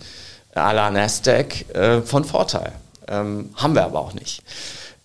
à 0.55 0.73
la 0.73 0.91
Nasdaq 0.91 1.75
äh, 1.75 2.03
von 2.03 2.25
Vorteil. 2.25 2.73
Ähm, 3.07 3.51
haben 3.55 3.75
wir 3.75 3.85
aber 3.85 4.01
auch 4.01 4.13
nicht. 4.13 4.43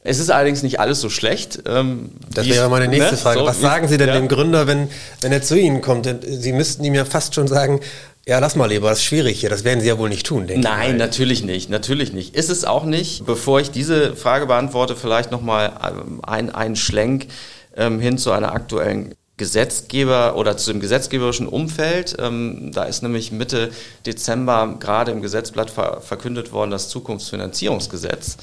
Es 0.04 0.20
ist 0.20 0.30
allerdings 0.30 0.64
nicht 0.64 0.80
alles 0.80 1.00
so 1.00 1.10
schlecht. 1.10 1.64
Ähm, 1.66 2.12
das 2.34 2.48
wäre 2.48 2.70
meine 2.70 2.88
nächste 2.88 3.12
ne? 3.12 3.18
Frage. 3.18 3.40
So, 3.40 3.46
Was 3.46 3.62
sagen 3.62 3.88
Sie 3.88 3.98
denn 3.98 4.10
ja. 4.10 4.16
dem 4.16 4.28
Gründer, 4.28 4.68
wenn, 4.68 4.90
wenn 5.22 5.32
er 5.32 5.42
zu 5.42 5.58
Ihnen 5.58 5.82
kommt? 5.82 6.10
Sie 6.28 6.52
müssten 6.52 6.84
ihm 6.84 6.94
ja 6.94 7.06
fast 7.06 7.36
schon 7.36 7.48
sagen, 7.48 7.80
ja, 8.26 8.40
lass 8.40 8.56
mal 8.56 8.68
lieber, 8.68 8.90
das 8.90 9.00
ist 9.00 9.06
schwierig 9.06 9.40
hier. 9.40 9.50
Das 9.50 9.64
werden 9.64 9.82
Sie 9.82 9.88
ja 9.88 9.98
wohl 9.98 10.10
nicht 10.10 10.26
tun, 10.26 10.48
denke 10.48 10.68
Nein, 10.68 10.82
ich. 10.82 10.88
Nein, 10.90 10.98
natürlich 10.98 11.44
nicht, 11.44 11.70
natürlich 11.70 12.14
nicht. 12.14 12.36
Ist 12.36 12.50
es 12.50 12.66
auch 12.66 12.86
nicht. 12.86 13.26
Bevor 13.26 13.60
ich 13.60 13.72
diese 13.72 14.16
Frage 14.16 14.46
beantworte, 14.46 14.96
vielleicht 14.96 15.32
nochmal 15.32 15.74
ähm, 15.86 16.20
ein, 16.24 16.54
ein 16.54 16.76
Schlenk 16.76 17.28
ähm, 17.76 18.00
hin 18.00 18.18
zu 18.18 18.32
einer 18.32 18.54
aktuellen 18.54 19.16
Gesetzgeber 19.36 20.36
oder 20.36 20.58
zu 20.58 20.72
dem 20.72 20.80
gesetzgeberischen 20.80 21.48
Umfeld. 21.48 22.16
Ähm, 22.20 22.72
da 22.74 22.84
ist 22.84 23.04
nämlich 23.04 23.32
Mitte 23.32 23.72
Dezember 24.06 24.78
gerade 24.80 25.12
im 25.12 25.22
Gesetzblatt 25.22 25.70
ver 25.70 26.02
verkündet 26.02 26.52
worden 26.52 26.72
das 26.72 26.90
Zukunftsfinanzierungsgesetz. 26.90 28.38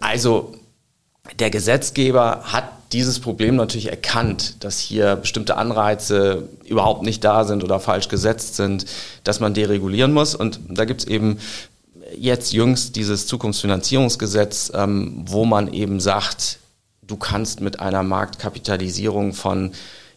Also 0.00 0.54
der 1.38 1.50
Gesetzgeber 1.50 2.42
hat 2.44 2.64
dieses 2.92 3.18
Problem 3.18 3.56
natürlich 3.56 3.88
erkannt, 3.90 4.62
dass 4.62 4.78
hier 4.78 5.16
bestimmte 5.16 5.56
Anreize 5.56 6.48
überhaupt 6.64 7.02
nicht 7.02 7.24
da 7.24 7.44
sind 7.44 7.64
oder 7.64 7.80
falsch 7.80 8.08
gesetzt 8.08 8.56
sind, 8.56 8.86
dass 9.24 9.40
man 9.40 9.52
deregulieren 9.52 10.12
muss. 10.12 10.34
Und 10.34 10.60
da 10.68 10.84
gibt 10.84 11.02
es 11.02 11.06
eben 11.08 11.38
jetzt 12.16 12.52
jüngst 12.52 12.94
dieses 12.94 13.26
Zukunftsfinanzierungsgesetz, 13.26 14.70
ähm, 14.74 15.24
wo 15.26 15.44
man 15.44 15.72
eben 15.72 15.98
sagt, 15.98 16.58
du 17.02 17.16
kannst 17.16 17.60
mit 17.60 17.80
einer 17.80 18.02
Marktkapitalisierung 18.02 19.32
von 19.32 19.72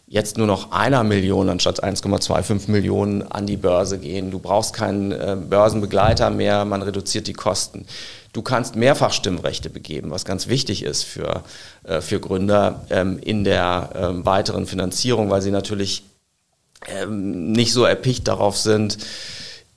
jetzt 0.06 0.38
nur 0.38 0.46
noch 0.46 0.72
einer 0.72 1.04
Million 1.04 1.50
anstatt 1.50 1.84
1,25 1.84 2.70
Millionen 2.70 3.22
an 3.22 3.46
die 3.46 3.56
Börse 3.56 3.98
gehen. 3.98 4.30
Du 4.30 4.38
brauchst 4.38 4.72
keinen 4.72 5.12
äh, 5.12 5.36
Börsenbegleiter 5.38 6.30
mehr, 6.30 6.64
man 6.64 6.82
reduziert 6.82 7.26
die 7.26 7.34
Kosten. 7.34 7.86
Du 8.32 8.42
kannst 8.42 8.76
Mehrfachstimmrechte 8.76 9.70
begeben, 9.70 10.10
was 10.10 10.24
ganz 10.24 10.48
wichtig 10.48 10.82
ist 10.82 11.02
für, 11.02 11.42
äh, 11.84 12.00
für 12.00 12.20
Gründer 12.20 12.84
ähm, 12.90 13.18
in 13.18 13.44
der 13.44 13.90
ähm, 13.94 14.26
weiteren 14.26 14.66
Finanzierung, 14.66 15.30
weil 15.30 15.42
sie 15.42 15.50
natürlich 15.50 16.04
ähm, 16.86 17.52
nicht 17.52 17.72
so 17.72 17.84
erpicht 17.84 18.28
darauf 18.28 18.56
sind, 18.56 18.98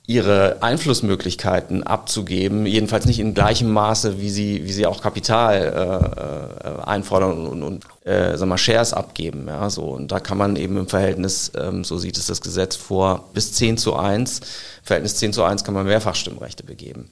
ihre 0.06 0.62
Einflussmöglichkeiten 0.62 1.84
abzugeben, 1.84 2.66
jedenfalls 2.66 3.06
nicht 3.06 3.20
in 3.20 3.34
gleichem 3.34 3.70
Maße, 3.70 4.20
wie 4.20 4.30
sie, 4.30 4.64
wie 4.64 4.72
sie 4.72 4.84
auch 4.84 5.00
Kapital 5.00 5.54
äh, 5.54 6.68
äh, 6.68 6.82
einfordern 6.84 7.46
und, 7.46 7.62
und 7.62 7.84
äh, 8.04 8.36
sag 8.36 8.48
mal, 8.48 8.58
Shares 8.58 8.92
abgeben. 8.92 9.46
Ja, 9.46 9.70
so. 9.70 9.84
Und 9.84 10.10
da 10.10 10.18
kann 10.18 10.38
man 10.38 10.56
eben 10.56 10.76
im 10.76 10.88
Verhältnis, 10.88 11.52
ähm, 11.56 11.84
so 11.84 11.98
sieht 11.98 12.18
es 12.18 12.26
das 12.26 12.40
Gesetz 12.40 12.74
vor, 12.74 13.28
bis 13.32 13.52
10 13.52 13.78
zu 13.78 13.94
1, 13.94 14.40
Verhältnis 14.82 15.16
10 15.16 15.32
zu 15.32 15.44
1 15.44 15.62
kann 15.62 15.74
man 15.74 15.86
Mehrfachstimmrechte 15.86 16.64
begeben. 16.64 17.08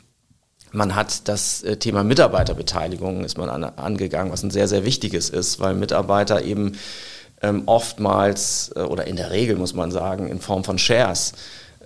Man 0.73 0.95
hat 0.95 1.29
das 1.29 1.63
äh, 1.63 1.77
Thema 1.77 2.05
Mitarbeiterbeteiligung 2.05 3.25
ist 3.25 3.39
man 3.39 3.49
an, 3.49 3.65
angegangen, 3.65 4.33
was 4.33 4.43
ein 4.43 4.51
sehr, 4.51 4.69
sehr 4.69 4.85
wichtiges 4.85 5.29
ist, 5.29 5.61
weil 5.61 5.75
Mitarbeiter 5.75 6.43
eben 6.43 6.77
ähm, 7.43 7.63
oftmals 7.67 8.71
äh, 8.77 8.81
oder 8.81 9.07
in 9.07 9.17
der 9.17 9.31
Regel 9.31 9.57
muss 9.57 9.75
man 9.75 9.91
sagen, 9.91 10.29
in 10.29 10.41
Form 10.41 10.65
von 10.65 10.79
Shares 10.79 11.33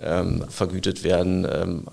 ähm, 0.01 0.45
vergütet 0.49 1.03
werden, 1.03 1.47
ähm, 1.51 1.85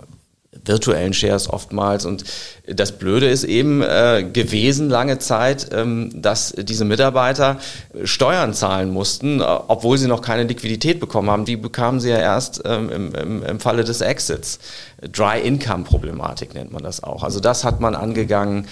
virtuellen 0.64 1.12
Shares 1.12 1.48
oftmals. 1.48 2.04
Und 2.04 2.24
das 2.66 2.92
Blöde 2.92 3.28
ist 3.28 3.44
eben 3.44 3.82
äh, 3.82 4.24
gewesen 4.32 4.88
lange 4.88 5.18
Zeit, 5.18 5.68
ähm, 5.72 6.10
dass 6.14 6.54
diese 6.56 6.84
Mitarbeiter 6.84 7.58
Steuern 8.04 8.54
zahlen 8.54 8.90
mussten, 8.90 9.40
äh, 9.40 9.44
obwohl 9.44 9.98
sie 9.98 10.08
noch 10.08 10.22
keine 10.22 10.44
Liquidität 10.44 11.00
bekommen 11.00 11.30
haben. 11.30 11.44
Die 11.44 11.56
bekamen 11.56 12.00
sie 12.00 12.10
ja 12.10 12.18
erst 12.18 12.62
ähm, 12.64 12.90
im, 12.90 13.14
im, 13.14 13.42
im 13.42 13.60
Falle 13.60 13.84
des 13.84 14.00
Exits. 14.00 14.58
Dry 15.00 15.40
Income 15.40 15.84
Problematik 15.84 16.54
nennt 16.54 16.72
man 16.72 16.82
das 16.82 17.02
auch. 17.02 17.22
Also 17.22 17.40
das 17.40 17.64
hat 17.64 17.80
man 17.80 17.94
angegangen. 17.94 18.68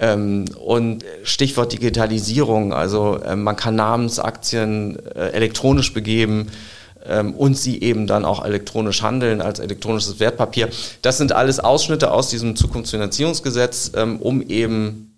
Ähm, 0.00 0.46
und 0.58 1.04
Stichwort 1.24 1.72
Digitalisierung, 1.72 2.72
also 2.72 3.18
äh, 3.18 3.36
man 3.36 3.56
kann 3.56 3.74
Namensaktien 3.74 4.98
äh, 5.14 5.28
elektronisch 5.32 5.92
begeben 5.92 6.48
und 7.36 7.56
sie 7.56 7.80
eben 7.80 8.06
dann 8.06 8.24
auch 8.24 8.44
elektronisch 8.44 9.02
handeln 9.02 9.40
als 9.40 9.58
elektronisches 9.58 10.20
Wertpapier. 10.20 10.68
Das 11.02 11.18
sind 11.18 11.32
alles 11.32 11.58
Ausschnitte 11.58 12.10
aus 12.10 12.28
diesem 12.28 12.56
Zukunftsfinanzierungsgesetz, 12.56 13.92
ähm, 13.96 14.18
um 14.18 14.42
eben 14.42 15.10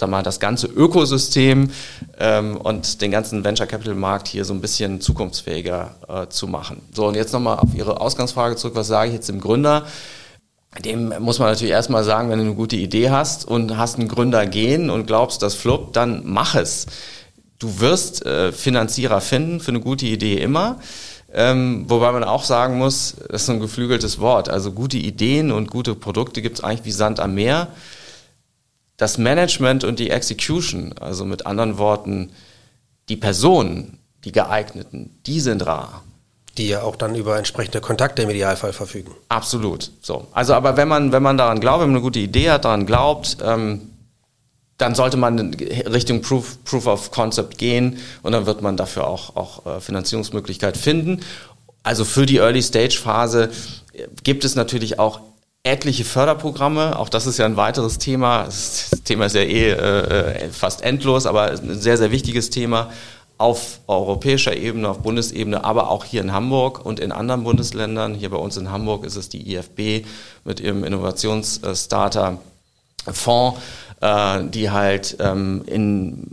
sag 0.00 0.10
mal, 0.10 0.22
das 0.22 0.40
ganze 0.40 0.66
Ökosystem 0.66 1.70
ähm, 2.18 2.56
und 2.56 3.00
den 3.02 3.12
ganzen 3.12 3.44
Venture 3.44 3.66
Capital 3.66 3.94
Markt 3.94 4.26
hier 4.26 4.44
so 4.44 4.52
ein 4.52 4.60
bisschen 4.60 5.00
zukunftsfähiger 5.00 5.94
äh, 6.08 6.26
zu 6.28 6.48
machen. 6.48 6.82
So, 6.92 7.06
und 7.06 7.14
jetzt 7.14 7.32
nochmal 7.32 7.58
auf 7.58 7.72
Ihre 7.74 8.00
Ausgangsfrage 8.00 8.56
zurück, 8.56 8.74
was 8.74 8.88
sage 8.88 9.08
ich 9.08 9.14
jetzt 9.14 9.28
dem 9.28 9.40
Gründer? 9.40 9.86
Dem 10.84 11.12
muss 11.18 11.38
man 11.38 11.48
natürlich 11.48 11.72
erstmal 11.72 12.04
sagen, 12.04 12.30
wenn 12.30 12.38
du 12.38 12.44
eine 12.44 12.54
gute 12.54 12.76
Idee 12.76 13.10
hast 13.10 13.46
und 13.46 13.76
hast 13.76 13.98
einen 13.98 14.08
Gründer 14.08 14.46
gehen 14.46 14.88
und 14.88 15.06
glaubst, 15.06 15.42
das 15.42 15.54
fluppt, 15.54 15.96
dann 15.96 16.22
mach 16.24 16.54
es 16.54 16.86
du 17.60 17.78
wirst 17.78 18.26
äh, 18.26 18.50
Finanzierer 18.50 19.20
finden 19.20 19.60
für 19.60 19.70
eine 19.70 19.80
gute 19.80 20.06
Idee 20.06 20.38
immer. 20.38 20.80
Ähm, 21.32 21.84
wobei 21.86 22.10
man 22.10 22.24
auch 22.24 22.42
sagen 22.42 22.76
muss, 22.76 23.14
das 23.28 23.42
ist 23.42 23.46
so 23.46 23.52
ein 23.52 23.60
geflügeltes 23.60 24.18
Wort. 24.18 24.48
Also 24.48 24.72
gute 24.72 24.96
Ideen 24.96 25.52
und 25.52 25.70
gute 25.70 25.94
Produkte 25.94 26.42
gibt 26.42 26.58
es 26.58 26.64
eigentlich 26.64 26.84
wie 26.84 26.90
Sand 26.90 27.20
am 27.20 27.34
Meer. 27.34 27.68
Das 28.96 29.16
Management 29.16 29.84
und 29.84 30.00
die 30.00 30.10
Execution, 30.10 30.94
also 30.98 31.24
mit 31.24 31.46
anderen 31.46 31.78
Worten, 31.78 32.32
die 33.08 33.16
Personen, 33.16 33.98
die 34.24 34.32
geeigneten, 34.32 35.20
die 35.24 35.40
sind 35.40 35.64
rar. 35.64 36.02
Die 36.58 36.68
ja 36.68 36.82
auch 36.82 36.96
dann 36.96 37.14
über 37.14 37.38
entsprechende 37.38 37.80
Kontakte 37.80 38.22
im 38.22 38.30
Idealfall 38.30 38.72
verfügen. 38.72 39.12
Absolut. 39.28 39.92
So. 40.02 40.26
Also 40.32 40.54
aber 40.54 40.76
wenn 40.76 40.88
man, 40.88 41.12
wenn 41.12 41.22
man 41.22 41.38
daran 41.38 41.60
glaubt, 41.60 41.80
wenn 41.80 41.90
man 41.90 41.96
eine 41.96 42.02
gute 42.02 42.18
Idee 42.18 42.50
hat, 42.50 42.64
daran 42.64 42.86
glaubt, 42.86 43.36
ähm, 43.42 43.82
dann 44.80 44.94
sollte 44.94 45.16
man 45.16 45.54
Richtung 45.92 46.22
Proof, 46.22 46.58
Proof 46.64 46.86
of 46.86 47.10
Concept 47.10 47.58
gehen 47.58 47.98
und 48.22 48.32
dann 48.32 48.46
wird 48.46 48.62
man 48.62 48.76
dafür 48.76 49.06
auch, 49.06 49.36
auch 49.36 49.66
äh, 49.66 49.80
Finanzierungsmöglichkeit 49.80 50.76
finden. 50.76 51.20
Also 51.82 52.04
für 52.04 52.26
die 52.26 52.38
Early 52.38 52.62
Stage 52.62 52.98
Phase 53.02 53.50
äh, 53.92 54.06
gibt 54.22 54.44
es 54.44 54.54
natürlich 54.54 54.98
auch 54.98 55.20
etliche 55.62 56.04
Förderprogramme. 56.04 56.98
Auch 56.98 57.10
das 57.10 57.26
ist 57.26 57.38
ja 57.38 57.44
ein 57.44 57.56
weiteres 57.56 57.98
Thema. 57.98 58.44
Das 58.44 58.90
Thema 59.04 59.26
ist 59.26 59.34
ja 59.34 59.42
eh 59.42 59.70
äh, 59.70 60.48
fast 60.50 60.82
endlos, 60.82 61.26
aber 61.26 61.50
ein 61.50 61.78
sehr, 61.78 61.98
sehr 61.98 62.10
wichtiges 62.10 62.48
Thema 62.50 62.90
auf 63.36 63.80
europäischer 63.86 64.54
Ebene, 64.54 64.88
auf 64.88 64.98
Bundesebene, 64.98 65.64
aber 65.64 65.90
auch 65.90 66.04
hier 66.04 66.20
in 66.20 66.32
Hamburg 66.32 66.84
und 66.84 67.00
in 67.00 67.10
anderen 67.10 67.44
Bundesländern. 67.44 68.14
Hier 68.14 68.28
bei 68.30 68.36
uns 68.36 68.58
in 68.58 68.70
Hamburg 68.70 69.04
ist 69.04 69.16
es 69.16 69.30
die 69.30 69.54
IFB 69.54 70.06
mit 70.44 70.60
ihrem 70.60 70.84
Innovationsstarter 70.84 72.38
Fonds 73.10 73.58
äh, 74.00 74.44
die 74.44 74.70
halt 74.70 75.16
ähm, 75.20 75.62
in 75.66 76.26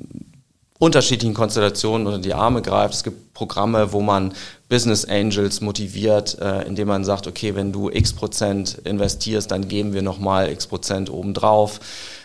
unterschiedlichen 0.80 1.34
Konstellationen 1.34 2.06
unter 2.08 2.20
die 2.20 2.34
Arme 2.34 2.62
greift. 2.62 2.94
Es 2.94 3.04
gibt 3.04 3.34
Programme, 3.34 3.92
wo 3.94 4.02
man 4.02 4.34
Business 4.70 5.06
Angels 5.06 5.62
motiviert, 5.62 6.38
äh, 6.40 6.64
indem 6.64 6.88
man 6.90 7.04
sagt, 7.04 7.28
okay, 7.28 7.56
wenn 7.56 7.72
du 7.72 7.90
x 7.90 8.14
Prozent 8.14 8.80
investierst, 8.84 9.50
dann 9.52 9.68
geben 9.68 9.94
wir 9.94 10.02
nochmal 10.02 10.52
x 10.52 10.68
Prozent 10.68 11.10
obendrauf. 11.10 11.80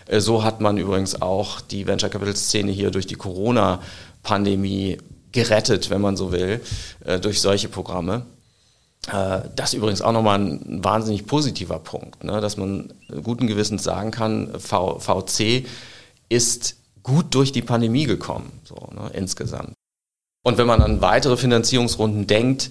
Äh, 0.06 0.20
so 0.20 0.44
hat 0.44 0.60
man 0.60 0.76
übrigens 0.76 1.22
auch 1.22 1.60
die 1.60 1.86
Venture 1.86 2.10
Capital 2.10 2.36
Szene 2.36 2.72
hier 2.72 2.90
durch 2.90 3.06
die 3.06 3.14
Corona-Pandemie 3.14 4.98
gerettet, 5.32 5.88
wenn 5.88 6.00
man 6.00 6.16
so 6.16 6.32
will, 6.32 6.60
äh, 7.04 7.18
durch 7.18 7.40
solche 7.40 7.68
Programme. 7.68 8.26
Äh, 9.08 9.40
das 9.56 9.70
ist 9.70 9.74
übrigens 9.74 10.02
auch 10.02 10.12
nochmal 10.12 10.38
ein 10.38 10.84
wahnsinnig 10.84 11.26
positiver 11.26 11.78
Punkt, 11.78 12.24
ne, 12.24 12.40
dass 12.40 12.56
man 12.56 12.92
guten 13.22 13.46
Gewissens 13.46 13.82
sagen 13.82 14.10
kann, 14.10 14.58
v, 14.58 14.98
VC 14.98 15.66
ist 16.28 16.76
gut 17.02 17.34
durch 17.34 17.52
die 17.52 17.62
Pandemie 17.62 18.04
gekommen, 18.04 18.52
so 18.64 18.76
ne, 18.94 19.10
insgesamt. 19.12 19.72
Und 20.44 20.58
wenn 20.58 20.66
man 20.66 20.82
an 20.82 21.00
weitere 21.00 21.36
Finanzierungsrunden 21.36 22.26
denkt, 22.26 22.70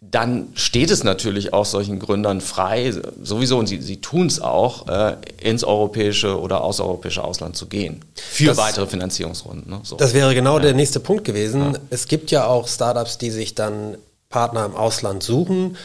dann 0.00 0.48
steht 0.54 0.90
es 0.92 1.02
natürlich 1.02 1.52
auch 1.52 1.64
solchen 1.64 1.98
Gründern 1.98 2.40
frei, 2.40 2.94
sowieso, 3.22 3.58
und 3.58 3.66
sie, 3.66 3.82
sie 3.82 4.00
tun 4.00 4.28
es 4.28 4.40
auch, 4.40 4.86
äh, 4.86 5.16
ins 5.42 5.64
europäische 5.64 6.40
oder 6.40 6.62
außereuropäische 6.62 7.24
Ausland 7.24 7.56
zu 7.56 7.66
gehen. 7.66 8.04
Für 8.14 8.46
das, 8.46 8.58
weitere 8.58 8.86
Finanzierungsrunden. 8.86 9.68
Ne? 9.68 9.80
So. 9.82 9.96
Das 9.96 10.14
wäre 10.14 10.34
genau 10.34 10.58
ja. 10.58 10.62
der 10.62 10.74
nächste 10.74 11.00
Punkt 11.00 11.24
gewesen. 11.24 11.72
Ja. 11.72 11.80
Es 11.90 12.06
gibt 12.06 12.30
ja 12.30 12.46
auch 12.46 12.68
Startups, 12.68 13.18
die 13.18 13.30
sich 13.30 13.56
dann 13.56 13.96
Partner 14.28 14.64
im 14.64 14.74
Ausland 14.74 15.22
suchen. 15.22 15.76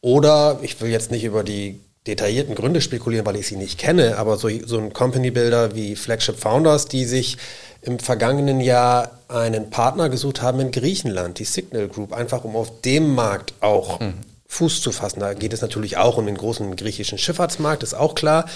Oder, 0.00 0.58
ich 0.62 0.80
will 0.80 0.90
jetzt 0.90 1.10
nicht 1.10 1.24
über 1.24 1.44
die 1.44 1.80
detaillierten 2.06 2.54
Gründe 2.54 2.80
spekulieren, 2.80 3.26
weil 3.26 3.36
ich 3.36 3.46
sie 3.46 3.56
nicht 3.56 3.78
kenne, 3.78 4.16
aber 4.16 4.38
so, 4.38 4.48
so 4.64 4.78
ein 4.78 4.92
Company 4.92 5.30
Builder 5.30 5.74
wie 5.74 5.96
Flagship 5.96 6.38
Founders, 6.38 6.86
die 6.86 7.04
sich 7.04 7.36
im 7.82 7.98
vergangenen 7.98 8.60
Jahr 8.60 9.18
einen 9.28 9.70
Partner 9.70 10.08
gesucht 10.08 10.40
haben 10.42 10.60
in 10.60 10.70
Griechenland, 10.70 11.38
die 11.38 11.44
Signal 11.44 11.88
Group, 11.88 12.12
einfach 12.12 12.44
um 12.44 12.56
auf 12.56 12.80
dem 12.82 13.14
Markt 13.14 13.54
auch 13.60 14.00
mhm. 14.00 14.14
Fuß 14.48 14.80
zu 14.80 14.92
fassen. 14.92 15.20
Da 15.20 15.34
geht 15.34 15.52
es 15.52 15.60
natürlich 15.60 15.98
auch 15.98 16.16
um 16.16 16.26
den 16.26 16.36
großen 16.36 16.74
griechischen 16.76 17.18
Schifffahrtsmarkt, 17.18 17.82
ist 17.82 17.94
auch 17.94 18.14
klar. 18.14 18.46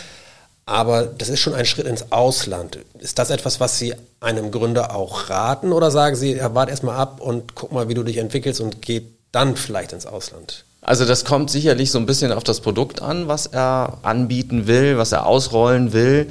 Aber 0.66 1.04
das 1.04 1.28
ist 1.28 1.40
schon 1.40 1.54
ein 1.54 1.66
Schritt 1.66 1.86
ins 1.86 2.10
Ausland. 2.10 2.78
Ist 2.98 3.18
das 3.18 3.28
etwas, 3.28 3.60
was 3.60 3.78
Sie 3.78 3.94
einem 4.20 4.50
Gründer 4.50 4.96
auch 4.96 5.28
raten 5.28 5.72
oder 5.72 5.90
sagen 5.90 6.16
Sie, 6.16 6.40
warte 6.40 6.70
erstmal 6.70 6.96
ab 6.96 7.20
und 7.20 7.54
guck 7.54 7.72
mal, 7.72 7.88
wie 7.88 7.94
du 7.94 8.02
dich 8.02 8.16
entwickelst 8.16 8.62
und 8.62 8.80
geh 8.80 9.02
dann 9.34 9.56
vielleicht 9.56 9.92
ins 9.92 10.06
Ausland? 10.06 10.64
Also 10.80 11.06
das 11.06 11.24
kommt 11.24 11.50
sicherlich 11.50 11.90
so 11.90 11.98
ein 11.98 12.06
bisschen 12.06 12.30
auf 12.30 12.44
das 12.44 12.60
Produkt 12.60 13.00
an, 13.00 13.26
was 13.26 13.46
er 13.46 13.98
anbieten 14.02 14.66
will, 14.66 14.98
was 14.98 15.12
er 15.12 15.26
ausrollen 15.26 15.92
will. 15.92 16.28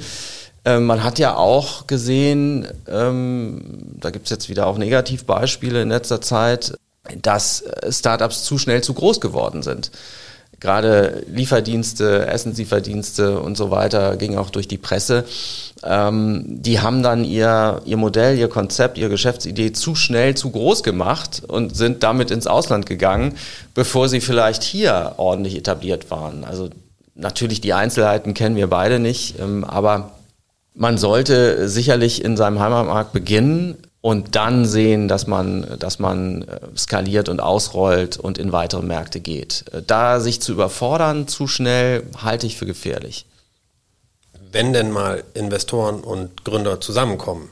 Ähm, 0.64 0.86
man 0.86 1.02
hat 1.02 1.18
ja 1.18 1.36
auch 1.36 1.86
gesehen, 1.86 2.66
ähm, 2.88 3.96
da 4.00 4.10
gibt 4.10 4.26
es 4.26 4.30
jetzt 4.30 4.48
wieder 4.48 4.66
auch 4.66 4.78
Negativbeispiele 4.78 5.82
in 5.82 5.88
letzter 5.88 6.20
Zeit, 6.20 6.74
dass 7.20 7.64
Startups 7.90 8.44
zu 8.44 8.56
schnell 8.56 8.82
zu 8.82 8.94
groß 8.94 9.20
geworden 9.20 9.62
sind. 9.62 9.90
Gerade 10.60 11.24
Lieferdienste, 11.28 12.26
Essenslieferdienste 12.26 13.38
und 13.38 13.56
so 13.56 13.70
weiter 13.70 14.16
ging 14.16 14.38
auch 14.38 14.48
durch 14.48 14.68
die 14.68 14.78
Presse. 14.78 15.24
Ähm, 15.84 16.44
die 16.46 16.80
haben 16.80 17.02
dann 17.02 17.24
ihr, 17.24 17.82
ihr 17.84 17.96
Modell, 17.96 18.38
ihr 18.38 18.48
Konzept, 18.48 18.96
ihre 18.96 19.10
Geschäftsidee 19.10 19.72
zu 19.72 19.94
schnell, 19.94 20.34
zu 20.34 20.50
groß 20.50 20.82
gemacht 20.82 21.42
und 21.46 21.76
sind 21.76 22.02
damit 22.02 22.30
ins 22.30 22.46
Ausland 22.46 22.86
gegangen, 22.86 23.34
bevor 23.74 24.08
sie 24.08 24.20
vielleicht 24.20 24.62
hier 24.62 25.14
ordentlich 25.18 25.56
etabliert 25.56 26.10
waren. 26.10 26.44
Also 26.44 26.70
natürlich 27.14 27.60
die 27.60 27.74
Einzelheiten 27.74 28.34
kennen 28.34 28.56
wir 28.56 28.68
beide 28.68 28.98
nicht, 28.98 29.38
ähm, 29.38 29.64
aber 29.64 30.12
man 30.74 30.98
sollte 30.98 31.68
sicherlich 31.68 32.24
in 32.24 32.36
seinem 32.36 32.58
Heimatmarkt 32.58 33.12
beginnen 33.12 33.76
und 34.00 34.36
dann 34.36 34.66
sehen, 34.66 35.08
dass 35.08 35.26
man, 35.26 35.66
dass 35.78 35.98
man 35.98 36.42
äh, 36.42 36.60
skaliert 36.76 37.28
und 37.28 37.40
ausrollt 37.40 38.18
und 38.18 38.38
in 38.38 38.52
weitere 38.52 38.82
Märkte 38.82 39.20
geht. 39.20 39.64
Äh, 39.72 39.82
da 39.86 40.20
sich 40.20 40.40
zu 40.40 40.52
überfordern 40.52 41.28
zu 41.28 41.46
schnell, 41.46 42.02
halte 42.22 42.46
ich 42.46 42.56
für 42.56 42.66
gefährlich. 42.66 43.26
Wenn 44.54 44.72
denn 44.72 44.92
mal 44.92 45.24
Investoren 45.34 46.00
und 46.00 46.44
Gründer 46.44 46.80
zusammenkommen, 46.80 47.50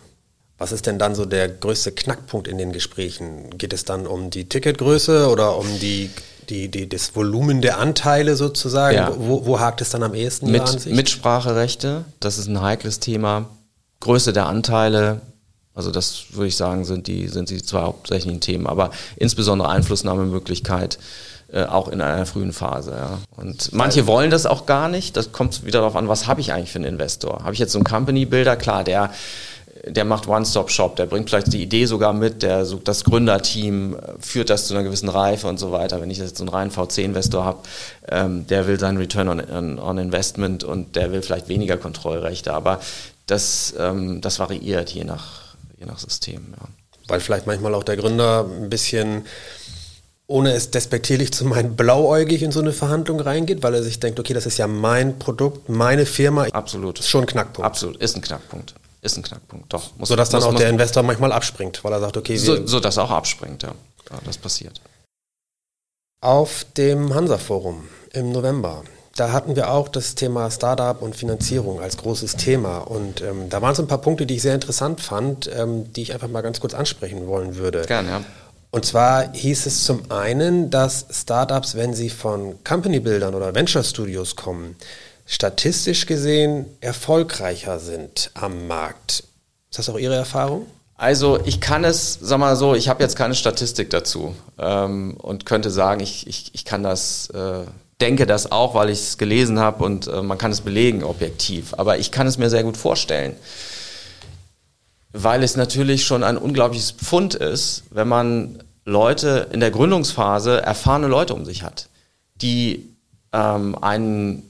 was 0.56 0.70
ist 0.70 0.86
denn 0.86 1.00
dann 1.00 1.16
so 1.16 1.24
der 1.24 1.48
größte 1.48 1.90
Knackpunkt 1.90 2.46
in 2.46 2.58
den 2.58 2.70
Gesprächen? 2.70 3.58
Geht 3.58 3.72
es 3.72 3.84
dann 3.84 4.06
um 4.06 4.30
die 4.30 4.48
Ticketgröße 4.48 5.28
oder 5.28 5.56
um 5.56 5.66
die 5.80 6.10
die, 6.48 6.68
die, 6.68 6.88
das 6.88 7.16
Volumen 7.16 7.60
der 7.60 7.78
Anteile 7.78 8.36
sozusagen? 8.36 8.96
Ja. 8.96 9.12
Wo, 9.16 9.46
wo 9.46 9.58
hakt 9.58 9.80
es 9.80 9.90
dann 9.90 10.04
am 10.04 10.14
ehesten? 10.14 10.52
Mit, 10.52 10.86
Mitspracherechte, 10.86 12.04
das 12.20 12.38
ist 12.38 12.46
ein 12.46 12.60
heikles 12.60 13.00
Thema. 13.00 13.48
Größe 13.98 14.32
der 14.32 14.46
Anteile, 14.46 15.22
also 15.74 15.90
das 15.90 16.26
würde 16.30 16.48
ich 16.48 16.56
sagen, 16.56 16.84
sind 16.84 17.08
die, 17.08 17.26
sind 17.26 17.50
die 17.50 17.62
zwei 17.62 17.80
hauptsächlichen 17.80 18.40
Themen, 18.40 18.68
aber 18.68 18.92
insbesondere 19.16 19.70
Einflussnahmemöglichkeit 19.70 21.00
äh, 21.52 21.64
auch 21.64 21.88
in 21.88 22.00
einer 22.00 22.26
frühen 22.26 22.52
Phase. 22.52 22.92
Ja. 22.92 23.18
Und 23.36 23.72
manche 23.72 24.06
wollen 24.06 24.30
das 24.30 24.46
auch 24.46 24.66
gar 24.66 24.88
nicht. 24.88 25.16
Das 25.16 25.32
kommt 25.32 25.64
wieder 25.64 25.80
darauf 25.80 25.96
an, 25.96 26.08
was 26.08 26.26
habe 26.26 26.40
ich 26.40 26.52
eigentlich 26.52 26.72
für 26.72 26.78
einen 26.78 26.86
Investor? 26.86 27.44
Habe 27.44 27.52
ich 27.52 27.58
jetzt 27.58 27.72
so 27.72 27.78
einen 27.78 27.84
Company-Builder? 27.84 28.56
Klar, 28.56 28.84
der 28.84 29.10
der 29.86 30.04
macht 30.04 30.28
One-Stop-Shop, 30.28 30.96
der 30.96 31.06
bringt 31.06 31.28
vielleicht 31.28 31.52
die 31.52 31.62
Idee 31.62 31.86
sogar 31.86 32.12
mit, 32.12 32.42
der 32.42 32.64
sucht 32.64 32.86
das 32.88 33.04
Gründerteam, 33.04 33.96
äh, 33.96 33.98
führt 34.20 34.50
das 34.50 34.66
zu 34.66 34.74
einer 34.74 34.84
gewissen 34.84 35.08
Reife 35.08 35.48
und 35.48 35.58
so 35.58 35.72
weiter. 35.72 36.00
Wenn 36.00 36.10
ich 36.10 36.18
jetzt 36.18 36.36
so 36.36 36.44
einen 36.44 36.50
reinen 36.50 36.70
VC-Investor 36.70 37.44
habe, 37.44 37.58
ähm, 38.08 38.46
der 38.46 38.66
will 38.66 38.78
seinen 38.78 38.98
Return 38.98 39.28
on, 39.28 39.78
on, 39.78 39.98
Investment 39.98 40.64
und 40.64 40.96
der 40.96 41.12
will 41.12 41.22
vielleicht 41.22 41.48
weniger 41.48 41.76
Kontrollrechte, 41.76 42.52
aber 42.52 42.80
das, 43.26 43.74
ähm, 43.78 44.20
das 44.20 44.38
variiert 44.38 44.90
je 44.90 45.04
nach, 45.04 45.56
je 45.78 45.86
nach 45.86 45.98
System. 45.98 46.54
Ja. 46.58 46.68
Weil 47.08 47.20
vielleicht 47.20 47.46
manchmal 47.46 47.74
auch 47.74 47.84
der 47.84 47.96
Gründer 47.96 48.46
ein 48.48 48.70
bisschen 48.70 49.26
ohne 50.26 50.52
es 50.52 50.70
despektierlich 50.70 51.32
zu 51.32 51.44
meinen, 51.44 51.76
blauäugig 51.76 52.42
in 52.42 52.52
so 52.52 52.60
eine 52.60 52.72
Verhandlung 52.72 53.20
reingeht, 53.20 53.62
weil 53.62 53.74
er 53.74 53.82
sich 53.82 54.00
denkt, 54.00 54.18
okay, 54.20 54.32
das 54.32 54.46
ist 54.46 54.58
ja 54.58 54.66
mein 54.66 55.18
Produkt, 55.18 55.68
meine 55.68 56.06
Firma. 56.06 56.46
Absolut. 56.52 57.00
Ist 57.00 57.08
schon 57.08 57.22
ein 57.24 57.26
Knackpunkt. 57.26 57.66
Absolut, 57.66 57.96
ist 57.96 58.16
ein 58.16 58.22
Knackpunkt. 58.22 58.74
Ist 59.02 59.16
ein 59.16 59.24
Knackpunkt, 59.24 59.72
doch. 59.72 59.96
Muss, 59.98 60.08
so 60.08 60.16
dass 60.16 60.30
dann 60.30 60.42
muss, 60.42 60.48
auch 60.48 60.54
der 60.54 60.70
Investor 60.70 61.02
manchmal 61.02 61.32
abspringt, 61.32 61.82
weil 61.82 61.92
er 61.92 62.00
sagt, 62.00 62.16
okay, 62.16 62.36
so, 62.36 62.66
so 62.66 62.78
dass 62.78 62.96
er 62.96 63.04
auch 63.04 63.10
abspringt, 63.10 63.64
ja. 63.64 63.74
ja. 64.10 64.18
Das 64.24 64.38
passiert. 64.38 64.80
Auf 66.20 66.64
dem 66.76 67.12
Hansa-Forum 67.12 67.88
im 68.12 68.30
November, 68.30 68.84
da 69.16 69.32
hatten 69.32 69.56
wir 69.56 69.72
auch 69.72 69.88
das 69.88 70.14
Thema 70.14 70.50
Startup 70.52 71.02
und 71.02 71.16
Finanzierung 71.16 71.80
als 71.80 71.96
großes 71.96 72.36
Thema. 72.36 72.78
Und 72.78 73.20
ähm, 73.22 73.50
da 73.50 73.60
waren 73.60 73.74
so 73.74 73.82
ein 73.82 73.88
paar 73.88 73.98
Punkte, 73.98 74.24
die 74.24 74.36
ich 74.36 74.42
sehr 74.42 74.54
interessant 74.54 75.00
fand, 75.00 75.50
ähm, 75.52 75.92
die 75.92 76.02
ich 76.02 76.14
einfach 76.14 76.28
mal 76.28 76.42
ganz 76.42 76.60
kurz 76.60 76.72
ansprechen 76.72 77.26
wollen 77.26 77.56
würde. 77.56 77.82
Gerne, 77.82 78.08
ja. 78.08 78.24
Und 78.74 78.86
zwar 78.86 79.32
hieß 79.34 79.66
es 79.66 79.84
zum 79.84 80.10
einen, 80.10 80.70
dass 80.70 81.04
Startups, 81.10 81.76
wenn 81.76 81.92
sie 81.92 82.08
von 82.08 82.64
Company-Bildern 82.64 83.34
oder 83.34 83.54
Venture 83.54 83.84
Studios 83.84 84.34
kommen, 84.34 84.76
statistisch 85.26 86.06
gesehen 86.06 86.64
erfolgreicher 86.80 87.78
sind 87.78 88.30
am 88.32 88.66
Markt. 88.66 89.24
Ist 89.70 89.78
das 89.78 89.90
auch 89.90 89.98
Ihre 89.98 90.14
Erfahrung? 90.14 90.64
Also 90.96 91.38
ich 91.44 91.60
kann 91.60 91.84
es, 91.84 92.18
sag 92.22 92.38
mal 92.38 92.56
so, 92.56 92.74
ich 92.74 92.88
habe 92.88 93.02
jetzt 93.02 93.14
keine 93.14 93.34
Statistik 93.34 93.90
dazu 93.90 94.34
ähm, 94.58 95.18
und 95.20 95.44
könnte 95.44 95.70
sagen, 95.70 96.00
ich, 96.00 96.26
ich, 96.26 96.50
ich 96.54 96.64
kann 96.64 96.82
das, 96.82 97.28
äh, 97.28 97.66
denke 98.00 98.24
das 98.24 98.52
auch, 98.52 98.74
weil 98.74 98.88
ich 98.88 99.00
es 99.00 99.18
gelesen 99.18 99.58
habe 99.58 99.84
und 99.84 100.06
äh, 100.06 100.22
man 100.22 100.38
kann 100.38 100.50
es 100.50 100.62
belegen 100.62 101.04
objektiv. 101.04 101.74
Aber 101.76 101.98
ich 101.98 102.10
kann 102.10 102.26
es 102.26 102.38
mir 102.38 102.48
sehr 102.48 102.62
gut 102.62 102.78
vorstellen, 102.78 103.36
weil 105.12 105.42
es 105.42 105.56
natürlich 105.56 106.04
schon 106.04 106.22
ein 106.22 106.38
unglaubliches 106.38 106.92
Pfund 106.92 107.34
ist, 107.34 107.84
wenn 107.90 108.08
man 108.08 108.58
Leute 108.84 109.48
in 109.52 109.60
der 109.60 109.70
Gründungsphase, 109.70 110.62
erfahrene 110.62 111.06
Leute 111.06 111.34
um 111.34 111.44
sich 111.44 111.62
hat, 111.62 111.88
die 112.36 112.88
ähm, 113.32 113.76
einen 113.80 114.42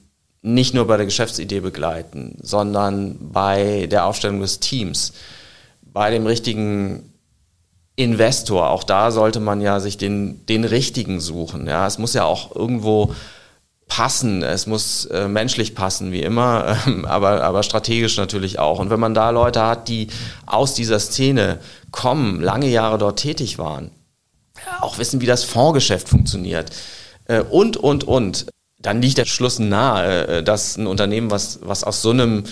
nicht 0.42 0.74
nur 0.74 0.86
bei 0.86 0.96
der 0.96 1.06
Geschäftsidee 1.06 1.60
begleiten, 1.60 2.38
sondern 2.42 3.16
bei 3.32 3.86
der 3.90 4.06
Aufstellung 4.06 4.40
des 4.40 4.60
Teams, 4.60 5.12
bei 5.82 6.10
dem 6.10 6.26
richtigen 6.26 7.12
Investor. 7.94 8.70
Auch 8.70 8.82
da 8.82 9.10
sollte 9.10 9.38
man 9.38 9.60
ja 9.60 9.78
sich 9.78 9.98
den, 9.98 10.44
den 10.46 10.64
richtigen 10.64 11.20
suchen. 11.20 11.66
Ja, 11.66 11.86
es 11.86 11.98
muss 11.98 12.14
ja 12.14 12.24
auch 12.24 12.56
irgendwo 12.56 13.14
passen, 13.96 14.42
es 14.42 14.66
muss 14.66 15.04
äh, 15.04 15.28
menschlich 15.28 15.74
passen, 15.74 16.12
wie 16.12 16.22
immer, 16.22 16.78
äh, 16.86 17.06
aber, 17.06 17.42
aber 17.42 17.62
strategisch 17.62 18.16
natürlich 18.16 18.58
auch. 18.58 18.78
Und 18.78 18.88
wenn 18.88 19.00
man 19.00 19.12
da 19.12 19.28
Leute 19.28 19.62
hat, 19.62 19.88
die 19.88 20.08
aus 20.46 20.72
dieser 20.72 20.98
Szene 20.98 21.58
kommen, 21.90 22.40
lange 22.40 22.68
Jahre 22.68 22.96
dort 22.96 23.18
tätig 23.18 23.58
waren, 23.58 23.90
auch 24.80 24.96
wissen, 24.96 25.20
wie 25.20 25.26
das 25.26 25.44
Fondsgeschäft 25.44 26.08
funktioniert 26.08 26.70
äh, 27.26 27.42
und, 27.42 27.76
und, 27.76 28.04
und, 28.04 28.46
dann 28.78 29.00
liegt 29.00 29.18
der 29.18 29.26
Schluss 29.26 29.58
nahe, 29.58 30.26
äh, 30.26 30.42
dass 30.42 30.78
ein 30.78 30.86
Unternehmen, 30.86 31.30
was, 31.30 31.58
was 31.62 31.84
aus 31.84 32.00
so 32.00 32.10
einem, 32.10 32.44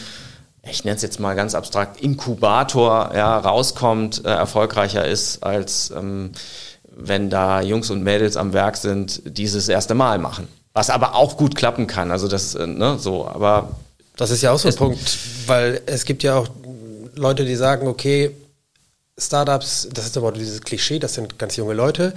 ich 0.62 0.84
nenne 0.84 0.96
es 0.96 1.02
jetzt 1.02 1.20
mal 1.20 1.34
ganz 1.34 1.54
abstrakt, 1.54 2.02
Inkubator 2.02 3.12
ja, 3.14 3.38
rauskommt, 3.38 4.26
äh, 4.26 4.28
erfolgreicher 4.28 5.06
ist, 5.06 5.42
als 5.42 5.90
ähm, 5.90 6.32
wenn 6.94 7.30
da 7.30 7.62
Jungs 7.62 7.88
und 7.88 8.02
Mädels 8.02 8.36
am 8.36 8.52
Werk 8.52 8.76
sind, 8.76 9.22
dieses 9.24 9.70
erste 9.70 9.94
Mal 9.94 10.18
machen. 10.18 10.46
Was 10.72 10.90
aber 10.90 11.14
auch 11.14 11.36
gut 11.36 11.56
klappen 11.56 11.86
kann. 11.86 12.10
Also 12.10 12.28
das, 12.28 12.54
äh, 12.54 12.66
ne, 12.66 12.98
so, 12.98 13.26
aber 13.26 13.70
Das 14.16 14.30
ist 14.30 14.42
ja 14.42 14.52
auch 14.52 14.58
so 14.58 14.68
ein 14.68 14.74
Punkt, 14.74 15.18
weil 15.46 15.80
es 15.86 16.04
gibt 16.04 16.22
ja 16.22 16.36
auch 16.36 16.48
Leute, 17.14 17.44
die 17.44 17.56
sagen, 17.56 17.86
okay, 17.88 18.30
Startups, 19.18 19.88
das 19.92 20.06
ist 20.06 20.16
aber 20.16 20.32
dieses 20.32 20.60
Klischee, 20.62 20.98
das 20.98 21.14
sind 21.14 21.38
ganz 21.38 21.56
junge 21.56 21.74
Leute, 21.74 22.14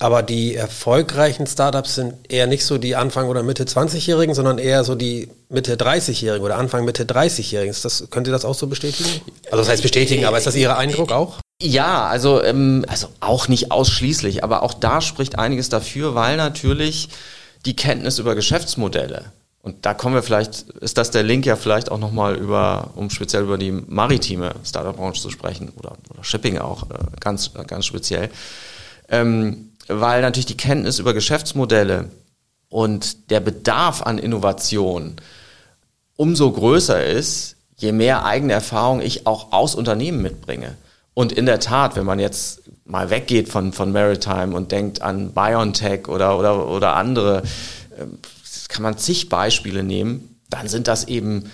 aber 0.00 0.22
die 0.22 0.54
erfolgreichen 0.54 1.46
Startups 1.46 1.96
sind 1.96 2.14
eher 2.28 2.46
nicht 2.46 2.64
so 2.64 2.78
die 2.78 2.96
Anfang- 2.96 3.28
oder 3.28 3.42
Mitte 3.42 3.64
20-Jährigen, 3.64 4.34
sondern 4.34 4.58
eher 4.58 4.82
so 4.82 4.94
die 4.94 5.28
Mitte 5.48 5.76
30-Jährigen 5.76 6.44
oder 6.44 6.56
Anfang 6.56 6.84
Mitte 6.84 7.04
30-Jährigen. 7.04 7.74
Das, 7.80 8.04
können 8.10 8.24
Sie 8.24 8.32
das 8.32 8.44
auch 8.44 8.54
so 8.54 8.66
bestätigen? 8.66 9.08
Also 9.46 9.58
das 9.58 9.68
heißt 9.68 9.82
bestätigen, 9.82 10.24
aber 10.24 10.38
ist 10.38 10.46
das 10.46 10.56
Ihr 10.56 10.76
Eindruck 10.76 11.12
auch? 11.12 11.38
Ja, 11.62 12.06
also, 12.06 12.42
ähm, 12.42 12.84
also 12.88 13.06
auch 13.20 13.46
nicht 13.46 13.70
ausschließlich, 13.70 14.42
aber 14.42 14.64
auch 14.64 14.74
da 14.74 15.00
spricht 15.00 15.38
einiges 15.38 15.68
dafür, 15.68 16.14
weil 16.16 16.36
natürlich 16.36 17.08
die 17.66 17.76
Kenntnis 17.76 18.18
über 18.18 18.34
Geschäftsmodelle 18.34 19.32
und 19.64 19.86
da 19.86 19.94
kommen 19.94 20.14
wir 20.14 20.22
vielleicht, 20.22 20.60
ist 20.80 20.98
das 20.98 21.10
der 21.10 21.22
Link 21.22 21.46
ja 21.46 21.56
vielleicht 21.56 21.90
auch 21.90 21.98
nochmal 21.98 22.36
über, 22.36 22.90
um 22.96 23.08
speziell 23.08 23.44
über 23.44 23.56
die 23.56 23.72
maritime 23.72 24.54
Startup-Branche 24.62 25.22
zu 25.22 25.30
sprechen 25.30 25.72
oder, 25.78 25.96
oder 26.10 26.22
Shipping 26.22 26.58
auch 26.58 26.90
äh, 26.90 26.96
ganz, 27.18 27.50
ganz 27.66 27.86
speziell. 27.86 28.28
Ähm, 29.08 29.70
weil 29.88 30.20
natürlich 30.20 30.44
die 30.44 30.58
Kenntnis 30.58 30.98
über 30.98 31.14
Geschäftsmodelle 31.14 32.10
und 32.68 33.30
der 33.30 33.40
Bedarf 33.40 34.02
an 34.02 34.18
Innovation 34.18 35.16
umso 36.16 36.52
größer 36.52 37.02
ist, 37.02 37.56
je 37.76 37.92
mehr 37.92 38.26
eigene 38.26 38.52
Erfahrung 38.52 39.00
ich 39.00 39.26
auch 39.26 39.52
aus 39.52 39.74
Unternehmen 39.74 40.20
mitbringe. 40.20 40.76
Und 41.14 41.32
in 41.32 41.46
der 41.46 41.60
Tat, 41.60 41.96
wenn 41.96 42.04
man 42.04 42.18
jetzt 42.18 42.64
mal 42.84 43.10
weggeht 43.10 43.48
von, 43.48 43.72
von 43.72 43.92
Maritime 43.92 44.54
und 44.54 44.72
denkt 44.72 45.02
an 45.02 45.32
BioNTech 45.32 46.08
oder, 46.08 46.38
oder, 46.38 46.68
oder 46.68 46.96
andere, 46.96 47.42
äh, 47.98 48.06
kann 48.68 48.82
man 48.82 48.98
zig 48.98 49.28
Beispiele 49.28 49.82
nehmen, 49.82 50.40
dann 50.50 50.68
sind 50.68 50.88
das 50.88 51.04
eben 51.04 51.50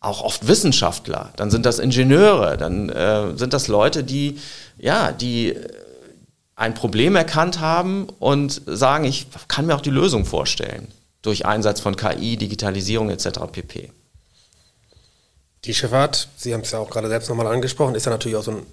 auch 0.00 0.22
oft 0.22 0.48
Wissenschaftler, 0.48 1.32
dann 1.36 1.50
sind 1.50 1.64
das 1.64 1.78
Ingenieure, 1.78 2.56
dann 2.56 2.88
äh, 2.88 3.36
sind 3.36 3.52
das 3.52 3.68
Leute, 3.68 4.02
die, 4.02 4.38
ja, 4.78 5.12
die 5.12 5.54
ein 6.56 6.74
Problem 6.74 7.14
erkannt 7.14 7.60
haben 7.60 8.08
und 8.18 8.62
sagen, 8.66 9.04
ich 9.04 9.26
kann 9.48 9.66
mir 9.66 9.74
auch 9.74 9.80
die 9.80 9.90
Lösung 9.90 10.24
vorstellen 10.24 10.88
durch 11.22 11.46
Einsatz 11.46 11.80
von 11.80 11.94
KI, 11.96 12.36
Digitalisierung 12.36 13.10
etc. 13.10 13.40
pp. 13.50 13.92
Die 15.64 15.74
Schifffahrt, 15.74 16.28
Sie 16.36 16.52
haben 16.52 16.62
es 16.62 16.72
ja 16.72 16.80
auch 16.80 16.90
gerade 16.90 17.08
selbst 17.08 17.28
nochmal 17.28 17.46
angesprochen, 17.46 17.94
ist 17.94 18.06
ja 18.06 18.10
natürlich 18.10 18.36
auch 18.36 18.42
so 18.42 18.50
ein 18.50 18.66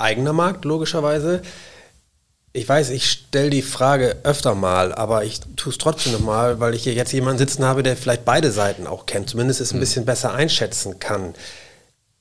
eigener 0.00 0.32
Markt, 0.32 0.64
logischerweise. 0.64 1.42
Ich 2.52 2.68
weiß, 2.68 2.90
ich 2.90 3.10
stelle 3.10 3.50
die 3.50 3.62
Frage 3.62 4.16
öfter 4.24 4.54
mal, 4.54 4.92
aber 4.92 5.24
ich 5.24 5.40
tue 5.56 5.70
es 5.70 5.78
trotzdem 5.78 6.12
nochmal, 6.12 6.58
weil 6.58 6.74
ich 6.74 6.82
hier 6.82 6.94
jetzt 6.94 7.12
jemanden 7.12 7.38
sitzen 7.38 7.64
habe, 7.64 7.84
der 7.84 7.96
vielleicht 7.96 8.24
beide 8.24 8.50
Seiten 8.50 8.86
auch 8.86 9.06
kennt, 9.06 9.30
zumindest 9.30 9.60
es 9.60 9.70
ein 9.70 9.74
hm. 9.74 9.80
bisschen 9.80 10.04
besser 10.04 10.34
einschätzen 10.34 10.98
kann. 10.98 11.34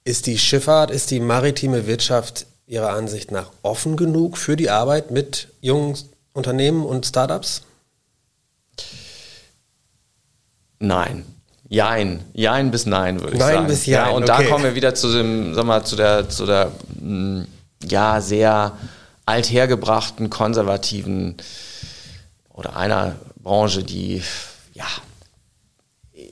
Ist 0.04 0.28
die 0.28 0.38
Schifffahrt, 0.38 0.92
ist 0.92 1.12
die 1.12 1.20
maritime 1.20 1.88
Wirtschaft 1.88 2.46
Ihrer 2.68 2.90
Ansicht 2.90 3.32
nach 3.32 3.50
offen 3.64 3.98
genug 3.98 4.38
für 4.38 4.56
die 4.56 4.70
Arbeit 4.70 5.10
mit 5.10 5.48
jungen 5.60 5.98
Unternehmen 6.34 6.86
und 6.86 7.08
Startups? 7.08 7.64
Nein. 10.78 11.26
Jein. 11.68 12.24
Jein 12.34 12.72
bis 12.72 12.86
nein, 12.86 13.20
würde 13.22 13.34
ich 13.34 13.40
nein 13.40 13.48
sagen. 13.48 13.60
Nein 13.62 13.68
bis 13.68 13.86
jein. 13.86 14.08
Ja, 14.08 14.10
und 14.10 14.30
okay. 14.30 14.44
da 14.44 14.50
kommen 14.50 14.64
wir 14.64 14.76
wieder 14.76 14.96
zu 14.96 15.12
dem, 15.12 15.54
sag 15.54 15.66
mal, 15.66 15.84
zu 15.84 15.96
der, 15.96 16.30
zu 16.30 16.46
der, 16.46 16.72
hm, 17.00 17.48
ja, 17.84 18.22
sehr 18.22 18.78
althergebrachten, 19.26 20.30
konservativen 20.30 21.36
oder 22.54 22.76
einer 22.76 23.16
Branche, 23.42 23.84
die, 23.84 24.22
ja, 24.74 24.88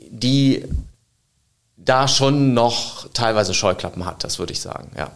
die 0.10 0.66
da 1.78 2.08
schon 2.08 2.54
noch 2.54 3.08
teilweise 3.14 3.54
Scheuklappen 3.54 4.06
hat, 4.06 4.24
das 4.24 4.40
würde 4.40 4.54
ich 4.54 4.62
sagen, 4.62 4.92
ja. 4.98 5.12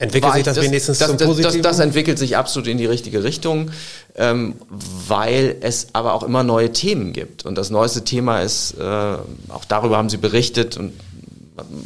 Entwickelt 0.00 0.32
sich 0.34 0.44
das, 0.44 0.54
das 0.54 0.64
wenigstens 0.64 0.98
das, 0.98 1.08
zum 1.08 1.16
Positiven? 1.16 1.62
Das, 1.62 1.76
das, 1.76 1.84
entwickelt 1.84 2.20
sich 2.20 2.36
absolut 2.36 2.68
in 2.68 2.78
die 2.78 2.86
richtige 2.86 3.24
Richtung, 3.24 3.72
ähm, 4.14 4.54
weil 4.70 5.56
es 5.60 5.88
aber 5.92 6.14
auch 6.14 6.22
immer 6.22 6.44
neue 6.44 6.70
Themen 6.70 7.12
gibt. 7.12 7.44
Und 7.44 7.56
das 7.56 7.70
neueste 7.70 8.04
Thema 8.04 8.40
ist, 8.40 8.74
äh, 8.78 8.82
auch 8.84 9.64
darüber 9.66 9.96
haben 9.96 10.08
Sie 10.08 10.18
berichtet 10.18 10.76
und 10.76 10.92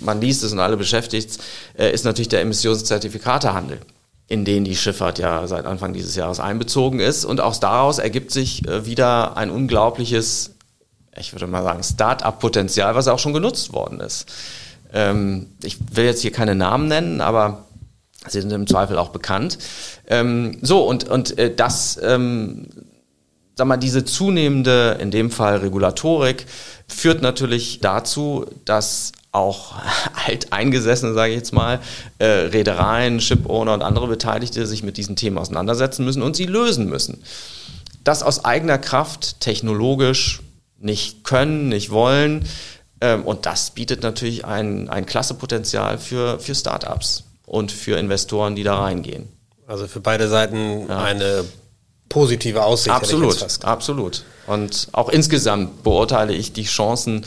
man 0.00 0.20
liest 0.20 0.42
es 0.42 0.52
und 0.52 0.60
alle 0.60 0.76
beschäftigt, 0.76 1.38
äh, 1.78 1.92
ist 1.92 2.04
natürlich 2.04 2.28
der 2.28 2.40
Emissionszertifikatehandel, 2.40 3.80
in 4.28 4.44
den 4.44 4.64
die 4.64 4.76
Schifffahrt 4.76 5.18
ja 5.18 5.46
seit 5.46 5.66
Anfang 5.66 5.92
dieses 5.92 6.16
Jahres 6.16 6.40
einbezogen 6.40 7.00
ist. 7.00 7.24
Und 7.24 7.40
auch 7.40 7.56
daraus 7.56 7.98
ergibt 7.98 8.30
sich 8.30 8.66
äh, 8.66 8.86
wieder 8.86 9.36
ein 9.36 9.50
unglaubliches, 9.50 10.52
ich 11.16 11.32
würde 11.32 11.46
mal 11.46 11.62
sagen, 11.62 11.82
Start-up-Potenzial, 11.82 12.94
was 12.94 13.08
auch 13.08 13.18
schon 13.18 13.34
genutzt 13.34 13.72
worden 13.72 14.00
ist. 14.00 14.26
Ähm, 14.92 15.48
ich 15.62 15.78
will 15.92 16.04
jetzt 16.04 16.22
hier 16.22 16.32
keine 16.32 16.54
Namen 16.54 16.88
nennen, 16.88 17.20
aber 17.20 17.66
Sie 18.28 18.40
sind 18.40 18.52
im 18.52 18.66
Zweifel 18.66 18.98
auch 18.98 19.08
bekannt. 19.08 19.58
Ähm, 20.06 20.58
so, 20.62 20.84
und, 20.86 21.08
und 21.08 21.38
äh, 21.38 21.52
das, 21.54 21.98
ähm, 22.02 22.68
sag 23.56 23.66
mal, 23.66 23.76
diese 23.76 24.04
zunehmende, 24.04 24.96
in 25.00 25.10
dem 25.10 25.30
Fall 25.30 25.56
Regulatorik, 25.56 26.46
führt 26.86 27.22
natürlich 27.22 27.80
dazu, 27.80 28.46
dass 28.64 29.12
auch 29.32 29.74
alteingesessene, 30.26 31.14
sage 31.14 31.32
ich 31.32 31.38
jetzt 31.38 31.52
mal, 31.52 31.80
äh, 32.18 32.24
Reedereien, 32.24 33.20
Shipowner 33.20 33.72
und 33.74 33.82
andere 33.82 34.06
Beteiligte 34.06 34.66
sich 34.66 34.82
mit 34.82 34.98
diesen 34.98 35.16
Themen 35.16 35.38
auseinandersetzen 35.38 36.04
müssen 36.04 36.22
und 36.22 36.36
sie 36.36 36.46
lösen 36.46 36.88
müssen. 36.88 37.24
Das 38.04 38.22
aus 38.22 38.44
eigener 38.44 38.78
Kraft 38.78 39.40
technologisch 39.40 40.42
nicht 40.78 41.24
können, 41.24 41.68
nicht 41.68 41.90
wollen. 41.90 42.44
Ähm, 43.00 43.24
und 43.24 43.46
das 43.46 43.70
bietet 43.70 44.02
natürlich 44.02 44.44
ein, 44.44 44.88
ein 44.88 45.06
klasse 45.06 45.34
Potenzial 45.34 45.98
für, 45.98 46.38
für 46.38 46.54
Startups 46.54 47.24
und 47.46 47.72
für 47.72 47.98
Investoren, 47.98 48.54
die 48.54 48.64
da 48.64 48.78
reingehen. 48.78 49.28
Also 49.66 49.86
für 49.86 50.00
beide 50.00 50.28
Seiten 50.28 50.88
ja. 50.88 51.02
eine 51.02 51.44
positive 52.08 52.62
Aussicht. 52.62 52.94
Absolut, 52.94 53.64
absolut. 53.64 54.24
Und 54.46 54.88
auch 54.92 55.08
insgesamt 55.08 55.82
beurteile 55.82 56.34
ich 56.34 56.52
die 56.52 56.64
Chancen 56.64 57.24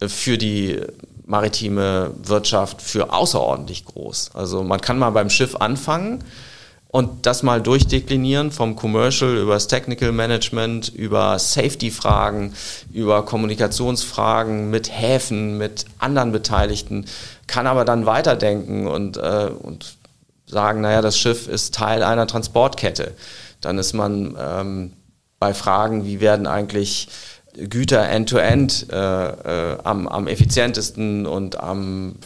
äh, 0.00 0.08
für 0.08 0.38
die 0.38 0.80
maritime 1.26 2.10
Wirtschaft 2.22 2.82
für 2.82 3.12
außerordentlich 3.12 3.84
groß. 3.84 4.32
Also 4.34 4.62
man 4.62 4.80
kann 4.80 4.98
mal 4.98 5.10
beim 5.10 5.30
Schiff 5.30 5.56
anfangen 5.56 6.22
und 6.88 7.26
das 7.26 7.42
mal 7.42 7.60
durchdeklinieren 7.60 8.52
vom 8.52 8.76
Commercial 8.76 9.36
über 9.36 9.54
das 9.54 9.66
Technical 9.66 10.12
Management, 10.12 10.88
über 10.88 11.38
Safety-Fragen, 11.38 12.54
über 12.92 13.24
Kommunikationsfragen 13.24 14.70
mit 14.70 14.92
Häfen, 14.92 15.58
mit 15.58 15.86
anderen 15.98 16.30
Beteiligten, 16.30 17.06
kann 17.46 17.66
aber 17.66 17.84
dann 17.84 18.06
weiterdenken 18.06 18.86
und, 18.86 19.16
äh, 19.16 19.50
und 19.60 19.96
sagen, 20.46 20.82
naja, 20.82 21.02
das 21.02 21.18
Schiff 21.18 21.48
ist 21.48 21.74
Teil 21.74 22.02
einer 22.02 22.26
Transportkette. 22.26 23.14
Dann 23.60 23.78
ist 23.78 23.92
man 23.92 24.36
ähm, 24.38 24.92
bei 25.40 25.52
Fragen, 25.52 26.04
wie 26.04 26.20
werden 26.20 26.46
eigentlich 26.46 27.08
Güter 27.54 28.08
end-to-end 28.08 28.86
-End, 28.88 28.92
äh, 28.92 29.72
äh, 29.72 29.78
am, 29.84 30.08
am 30.08 30.26
effizientesten 30.26 31.26
und 31.26 31.60
am 31.60 32.16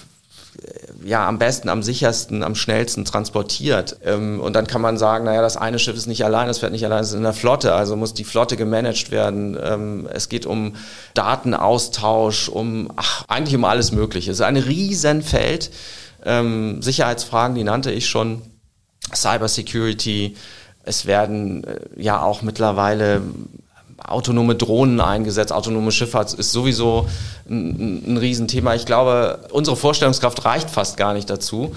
ja, 1.05 1.27
am 1.27 1.39
besten, 1.39 1.69
am 1.69 1.83
sichersten, 1.83 2.43
am 2.43 2.55
schnellsten 2.55 3.05
transportiert. 3.05 3.99
Ähm, 4.05 4.41
und 4.41 4.55
dann 4.55 4.67
kann 4.67 4.83
man 4.83 4.99
sagen, 4.99 5.25
naja, 5.25 5.41
das 5.41 5.57
eine 5.57 5.79
Schiff 5.79 5.97
ist 5.97 6.07
nicht 6.07 6.25
allein, 6.25 6.49
das 6.49 6.59
fährt 6.59 6.73
nicht 6.73 6.85
allein, 6.85 7.01
es 7.01 7.11
ist 7.11 7.15
in 7.15 7.23
der 7.23 7.33
Flotte, 7.33 7.75
also 7.75 7.97
muss 7.97 8.15
die 8.15 8.25
Flotte 8.25 8.57
gemanagt 8.57 9.11
werden. 9.11 9.57
Ähm, 9.63 10.09
es 10.13 10.29
geht 10.29 10.47
um 10.47 10.75
Datenaustausch, 11.15 12.49
um, 12.49 12.91
ach, 12.97 13.25
eigentlich 13.29 13.55
um 13.55 13.65
alles 13.65 13.93
Mögliche. 13.93 14.31
Es 14.31 14.39
ist 14.39 14.45
ein 14.45 14.57
Riesenfeld. 14.57 15.71
Ähm, 16.25 16.83
Sicherheitsfragen, 16.83 17.55
die 17.55 17.65
nannte 17.65 17.93
ich 17.93 18.09
schon, 18.09 18.43
Cybersecurity. 19.15 20.37
Es 20.83 21.07
werden 21.07 21.65
äh, 21.65 21.79
ja 21.97 22.21
auch 22.21 22.43
mittlerweile 22.43 23.23
autonome 24.09 24.55
Drohnen 24.55 25.01
eingesetzt, 25.01 25.53
autonome 25.53 25.93
Schifffahrt 25.93 26.35
ist 26.35 26.53
sowieso 26.53 27.09
ein, 27.49 28.15
ein 28.15 28.17
Riesenthema. 28.17 28.75
Ich 28.75 28.87
glaube, 28.87 29.41
unsere 29.51 29.77
Vorstellungskraft 29.77 30.45
reicht 30.45 30.71
fast 30.71 30.97
gar 30.97 31.15
nicht 31.15 31.31
dazu, 31.31 31.75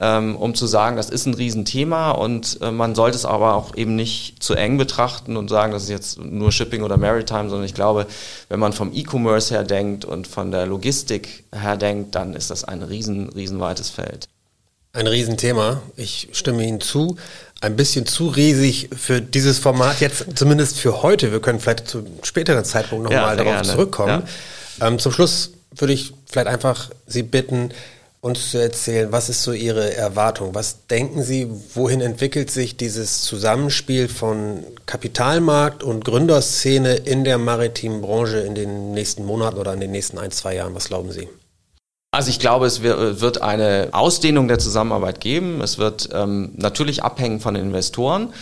ähm, 0.00 0.34
um 0.36 0.54
zu 0.54 0.66
sagen, 0.66 0.96
das 0.96 1.10
ist 1.10 1.26
ein 1.26 1.34
Riesenthema 1.34 2.12
und 2.12 2.58
äh, 2.62 2.70
man 2.70 2.94
sollte 2.94 3.16
es 3.16 3.26
aber 3.26 3.54
auch 3.54 3.76
eben 3.76 3.96
nicht 3.96 4.42
zu 4.42 4.54
eng 4.54 4.78
betrachten 4.78 5.36
und 5.36 5.50
sagen, 5.50 5.72
das 5.72 5.84
ist 5.84 5.90
jetzt 5.90 6.18
nur 6.18 6.52
Shipping 6.52 6.82
oder 6.82 6.96
Maritime, 6.96 7.50
sondern 7.50 7.66
ich 7.66 7.74
glaube, 7.74 8.06
wenn 8.48 8.60
man 8.60 8.72
vom 8.72 8.92
E-Commerce 8.94 9.54
her 9.54 9.64
denkt 9.64 10.06
und 10.06 10.26
von 10.26 10.50
der 10.50 10.66
Logistik 10.66 11.44
her 11.52 11.76
denkt, 11.76 12.14
dann 12.14 12.34
ist 12.34 12.50
das 12.50 12.64
ein 12.64 12.82
riesen, 12.82 13.28
riesenweites 13.28 13.90
Feld. 13.90 14.28
Ein 14.92 15.06
Riesenthema. 15.06 15.82
Ich 15.96 16.28
stimme 16.32 16.64
Ihnen 16.64 16.80
zu. 16.80 17.16
Ein 17.60 17.76
bisschen 17.76 18.06
zu 18.06 18.28
riesig 18.28 18.88
für 18.96 19.20
dieses 19.20 19.58
Format 19.58 20.00
jetzt, 20.00 20.36
zumindest 20.36 20.78
für 20.78 21.02
heute. 21.02 21.30
Wir 21.30 21.40
können 21.40 21.60
vielleicht 21.60 21.86
zu 21.86 22.04
späteren 22.22 22.64
Zeitpunkt 22.64 23.04
nochmal 23.04 23.36
ja, 23.36 23.36
darauf 23.36 23.52
gerne. 23.52 23.68
zurückkommen. 23.68 24.22
Ja. 24.80 24.88
Ähm, 24.88 24.98
zum 24.98 25.12
Schluss 25.12 25.52
würde 25.76 25.92
ich 25.92 26.12
vielleicht 26.26 26.48
einfach 26.48 26.90
Sie 27.06 27.22
bitten, 27.22 27.70
uns 28.20 28.50
zu 28.50 28.58
erzählen, 28.58 29.12
was 29.12 29.28
ist 29.28 29.42
so 29.42 29.52
Ihre 29.52 29.94
Erwartung? 29.94 30.54
Was 30.54 30.86
denken 30.88 31.22
Sie, 31.22 31.48
wohin 31.74 32.00
entwickelt 32.00 32.50
sich 32.50 32.76
dieses 32.76 33.22
Zusammenspiel 33.22 34.08
von 34.08 34.64
Kapitalmarkt 34.86 35.82
und 35.82 36.04
Gründerszene 36.04 36.96
in 36.96 37.24
der 37.24 37.38
maritimen 37.38 38.02
Branche 38.02 38.40
in 38.40 38.54
den 38.54 38.92
nächsten 38.92 39.24
Monaten 39.24 39.56
oder 39.56 39.72
in 39.72 39.80
den 39.80 39.90
nächsten 39.90 40.18
ein, 40.18 40.32
zwei 40.32 40.56
Jahren? 40.56 40.74
Was 40.74 40.88
glauben 40.88 41.12
Sie? 41.12 41.28
Also 42.12 42.30
ich 42.30 42.40
glaube, 42.40 42.66
es 42.66 42.82
wird 42.82 43.40
eine 43.40 43.90
Ausdehnung 43.92 44.48
der 44.48 44.58
Zusammenarbeit 44.58 45.20
geben. 45.20 45.60
Es 45.60 45.78
wird 45.78 46.08
ähm, 46.12 46.50
natürlich 46.56 47.04
abhängen 47.04 47.38
von 47.38 47.54
den 47.54 47.66
Investoren. 47.66 48.32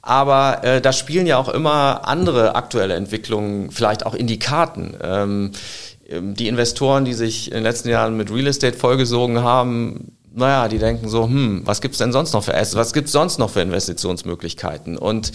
Aber 0.00 0.62
äh, 0.62 0.80
da 0.80 0.92
spielen 0.92 1.26
ja 1.26 1.36
auch 1.36 1.48
immer 1.48 2.06
andere 2.06 2.54
aktuelle 2.54 2.94
Entwicklungen 2.94 3.72
vielleicht 3.72 4.06
auch 4.06 4.14
in 4.14 4.28
die 4.28 4.38
Karten. 4.38 4.96
Ähm, 5.02 5.50
ähm, 6.08 6.34
die 6.34 6.46
Investoren, 6.46 7.04
die 7.04 7.14
sich 7.14 7.48
in 7.48 7.54
den 7.54 7.64
letzten 7.64 7.88
Jahren 7.88 8.16
mit 8.16 8.30
Real 8.30 8.46
Estate 8.46 8.78
vollgesogen 8.78 9.42
haben, 9.42 10.12
naja, 10.32 10.68
die 10.68 10.78
denken 10.78 11.08
so, 11.08 11.24
hm, 11.24 11.62
was 11.64 11.80
gibt's 11.80 11.98
denn 11.98 12.12
sonst 12.12 12.32
noch 12.32 12.44
für 12.44 12.54
Assets, 12.54 12.76
was 12.76 12.92
gibt's 12.92 13.10
sonst 13.10 13.38
noch 13.38 13.50
für 13.50 13.62
Investitionsmöglichkeiten? 13.62 14.96
Und 14.98 15.32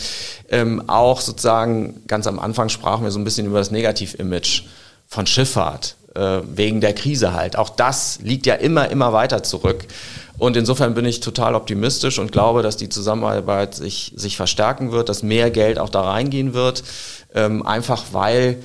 ähm, 0.50 0.84
auch 0.88 1.20
sozusagen, 1.20 2.04
ganz 2.08 2.28
am 2.28 2.40
Anfang 2.40 2.70
sprachen 2.70 3.04
wir 3.04 3.12
so 3.12 3.20
ein 3.20 3.26
bisschen 3.26 3.48
über 3.48 3.58
das 3.58 3.72
Negativ-Image 3.72 4.64
von 5.08 5.28
Schifffahrt, 5.28 5.98
äh, 6.16 6.40
wegen 6.44 6.82
der 6.82 6.94
Krise 6.94 7.34
halt. 7.34 7.58
Auch 7.58 7.70
das 7.70 8.20
liegt 8.22 8.46
ja 8.46 8.56
immer, 8.56 8.90
immer 8.90 9.14
weiter 9.14 9.44
zurück. 9.44 9.86
Und 10.38 10.58
insofern 10.58 10.94
bin 10.94 11.06
ich 11.06 11.20
total 11.20 11.56
optimistisch 11.56 12.18
und 12.18 12.32
glaube, 12.32 12.64
dass 12.64 12.78
die 12.78 12.90
Zusammenarbeit 12.90 13.76
sich, 13.76 14.14
sich 14.16 14.38
verstärken 14.38 14.92
wird, 14.92 15.10
dass 15.10 15.24
mehr 15.24 15.52
Geld 15.52 15.78
auch 15.78 15.90
da 15.90 16.02
reingehen 16.02 16.54
wird, 16.54 16.84
ähm, 17.36 17.66
einfach 17.66 18.06
weil 18.12 18.58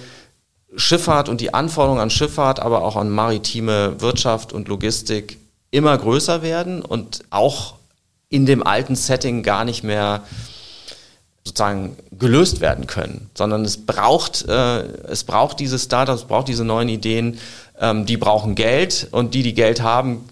Schifffahrt 0.75 1.29
und 1.29 1.41
die 1.41 1.55
Anforderungen 1.55 2.01
an 2.01 2.11
Schifffahrt, 2.11 2.61
aber 2.61 2.83
auch 2.83 2.97
an 2.97 3.11
maritime 3.11 4.01
Wirtschaft 4.01 4.53
und 4.53 4.69
Logistik 4.69 5.39
immer 5.71 5.97
größer 5.97 6.43
werden 6.43 6.83
und 6.83 7.25
auch 7.31 7.75
in 8.29 8.47
dem 8.47 8.67
alten 8.67 8.97
Setting 8.97 9.43
gar 9.43 9.65
nicht 9.65 9.85
mehr 9.85 10.23
sozusagen 11.47 11.97
gelöst 12.19 12.61
werden 12.61 12.89
können, 12.89 13.31
sondern 13.35 13.65
es 13.65 13.87
braucht, 13.87 14.47
äh, 14.49 14.81
es 15.09 15.23
braucht 15.23 15.61
diese 15.61 15.79
Startups, 15.79 16.23
es 16.23 16.27
braucht 16.27 16.49
diese 16.49 16.65
neuen 16.65 16.89
Ideen, 16.89 17.39
ähm, 17.81 18.05
die 18.05 18.17
brauchen 18.17 18.57
Geld 18.57 19.07
und 19.13 19.33
die, 19.33 19.45
die 19.45 19.55
Geld 19.55 19.81
haben, 19.81 20.29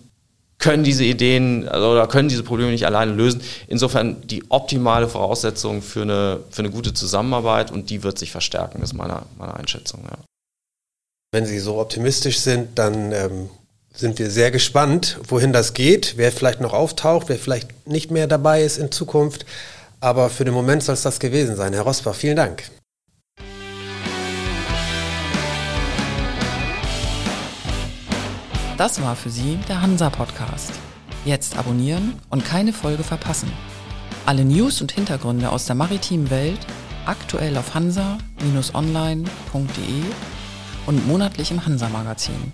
können 0.59 0.83
diese 0.83 1.05
Ideen 1.05 1.69
also, 1.69 1.91
oder 1.91 2.09
können 2.09 2.29
diese 2.29 2.43
Probleme 2.43 2.73
nicht 2.73 2.87
alleine 2.87 3.13
lösen. 3.13 3.43
Insofern 3.69 4.27
die 4.27 4.43
optimale 4.51 5.09
Voraussetzung 5.09 5.83
für 5.83 6.03
eine, 6.03 6.41
für 6.51 6.63
eine 6.63 6.71
gute 6.71 6.93
Zusammenarbeit 6.93 7.71
und 7.71 7.91
die 7.91 8.03
wird 8.03 8.19
sich 8.19 8.33
verstärken, 8.33 8.83
ist 8.83 8.93
meine, 8.93 9.23
meine 9.39 9.55
Einschätzung. 9.55 10.01
Ja. 10.05 10.19
Wenn 11.33 11.47
Sie 11.47 11.61
so 11.61 11.79
optimistisch 11.79 12.41
sind, 12.41 12.77
dann 12.77 13.13
ähm, 13.13 13.51
sind 13.95 14.19
wir 14.19 14.31
sehr 14.31 14.51
gespannt, 14.51 15.21
wohin 15.29 15.53
das 15.53 15.75
geht, 15.75 16.15
wer 16.17 16.33
vielleicht 16.33 16.61
noch 16.61 16.73
auftaucht, 16.73 17.29
wer 17.29 17.39
vielleicht 17.39 17.87
nicht 17.87 18.11
mehr 18.11 18.27
dabei 18.27 18.65
ist 18.65 18.79
in 18.79 18.91
Zukunft. 18.91 19.47
Aber 20.05 20.29
für 20.29 20.45
den 20.45 20.53
Moment 20.53 20.83
soll 20.83 20.93
es 20.93 21.01
das 21.01 21.19
gewesen 21.19 21.57
sein. 21.57 21.73
Herr 21.73 21.85
Rosbach, 21.85 22.15
vielen 22.15 22.37
Dank. 22.37 22.65
Das 28.77 29.01
war 29.01 29.17
für 29.17 29.31
Sie 29.31 29.59
der 29.67 29.81
Hansa 29.81 30.11
Podcast. 30.11 30.73
Jetzt 31.25 31.57
abonnieren 31.57 32.21
und 32.29 32.45
keine 32.45 32.75
Folge 32.75 33.03
verpassen. 33.03 33.51
Alle 34.27 34.45
News 34.45 34.83
und 34.83 34.93
Hintergründe 34.93 35.49
aus 35.49 35.65
der 35.65 35.75
maritimen 35.75 36.29
Welt 36.29 36.61
aktuell 37.07 37.57
auf 37.57 37.75
hansa-online.de 37.75 40.03
und 40.85 41.09
monatlich 41.09 41.51
im 41.51 41.65
Hansa 41.65 41.89
Magazin. 41.89 42.53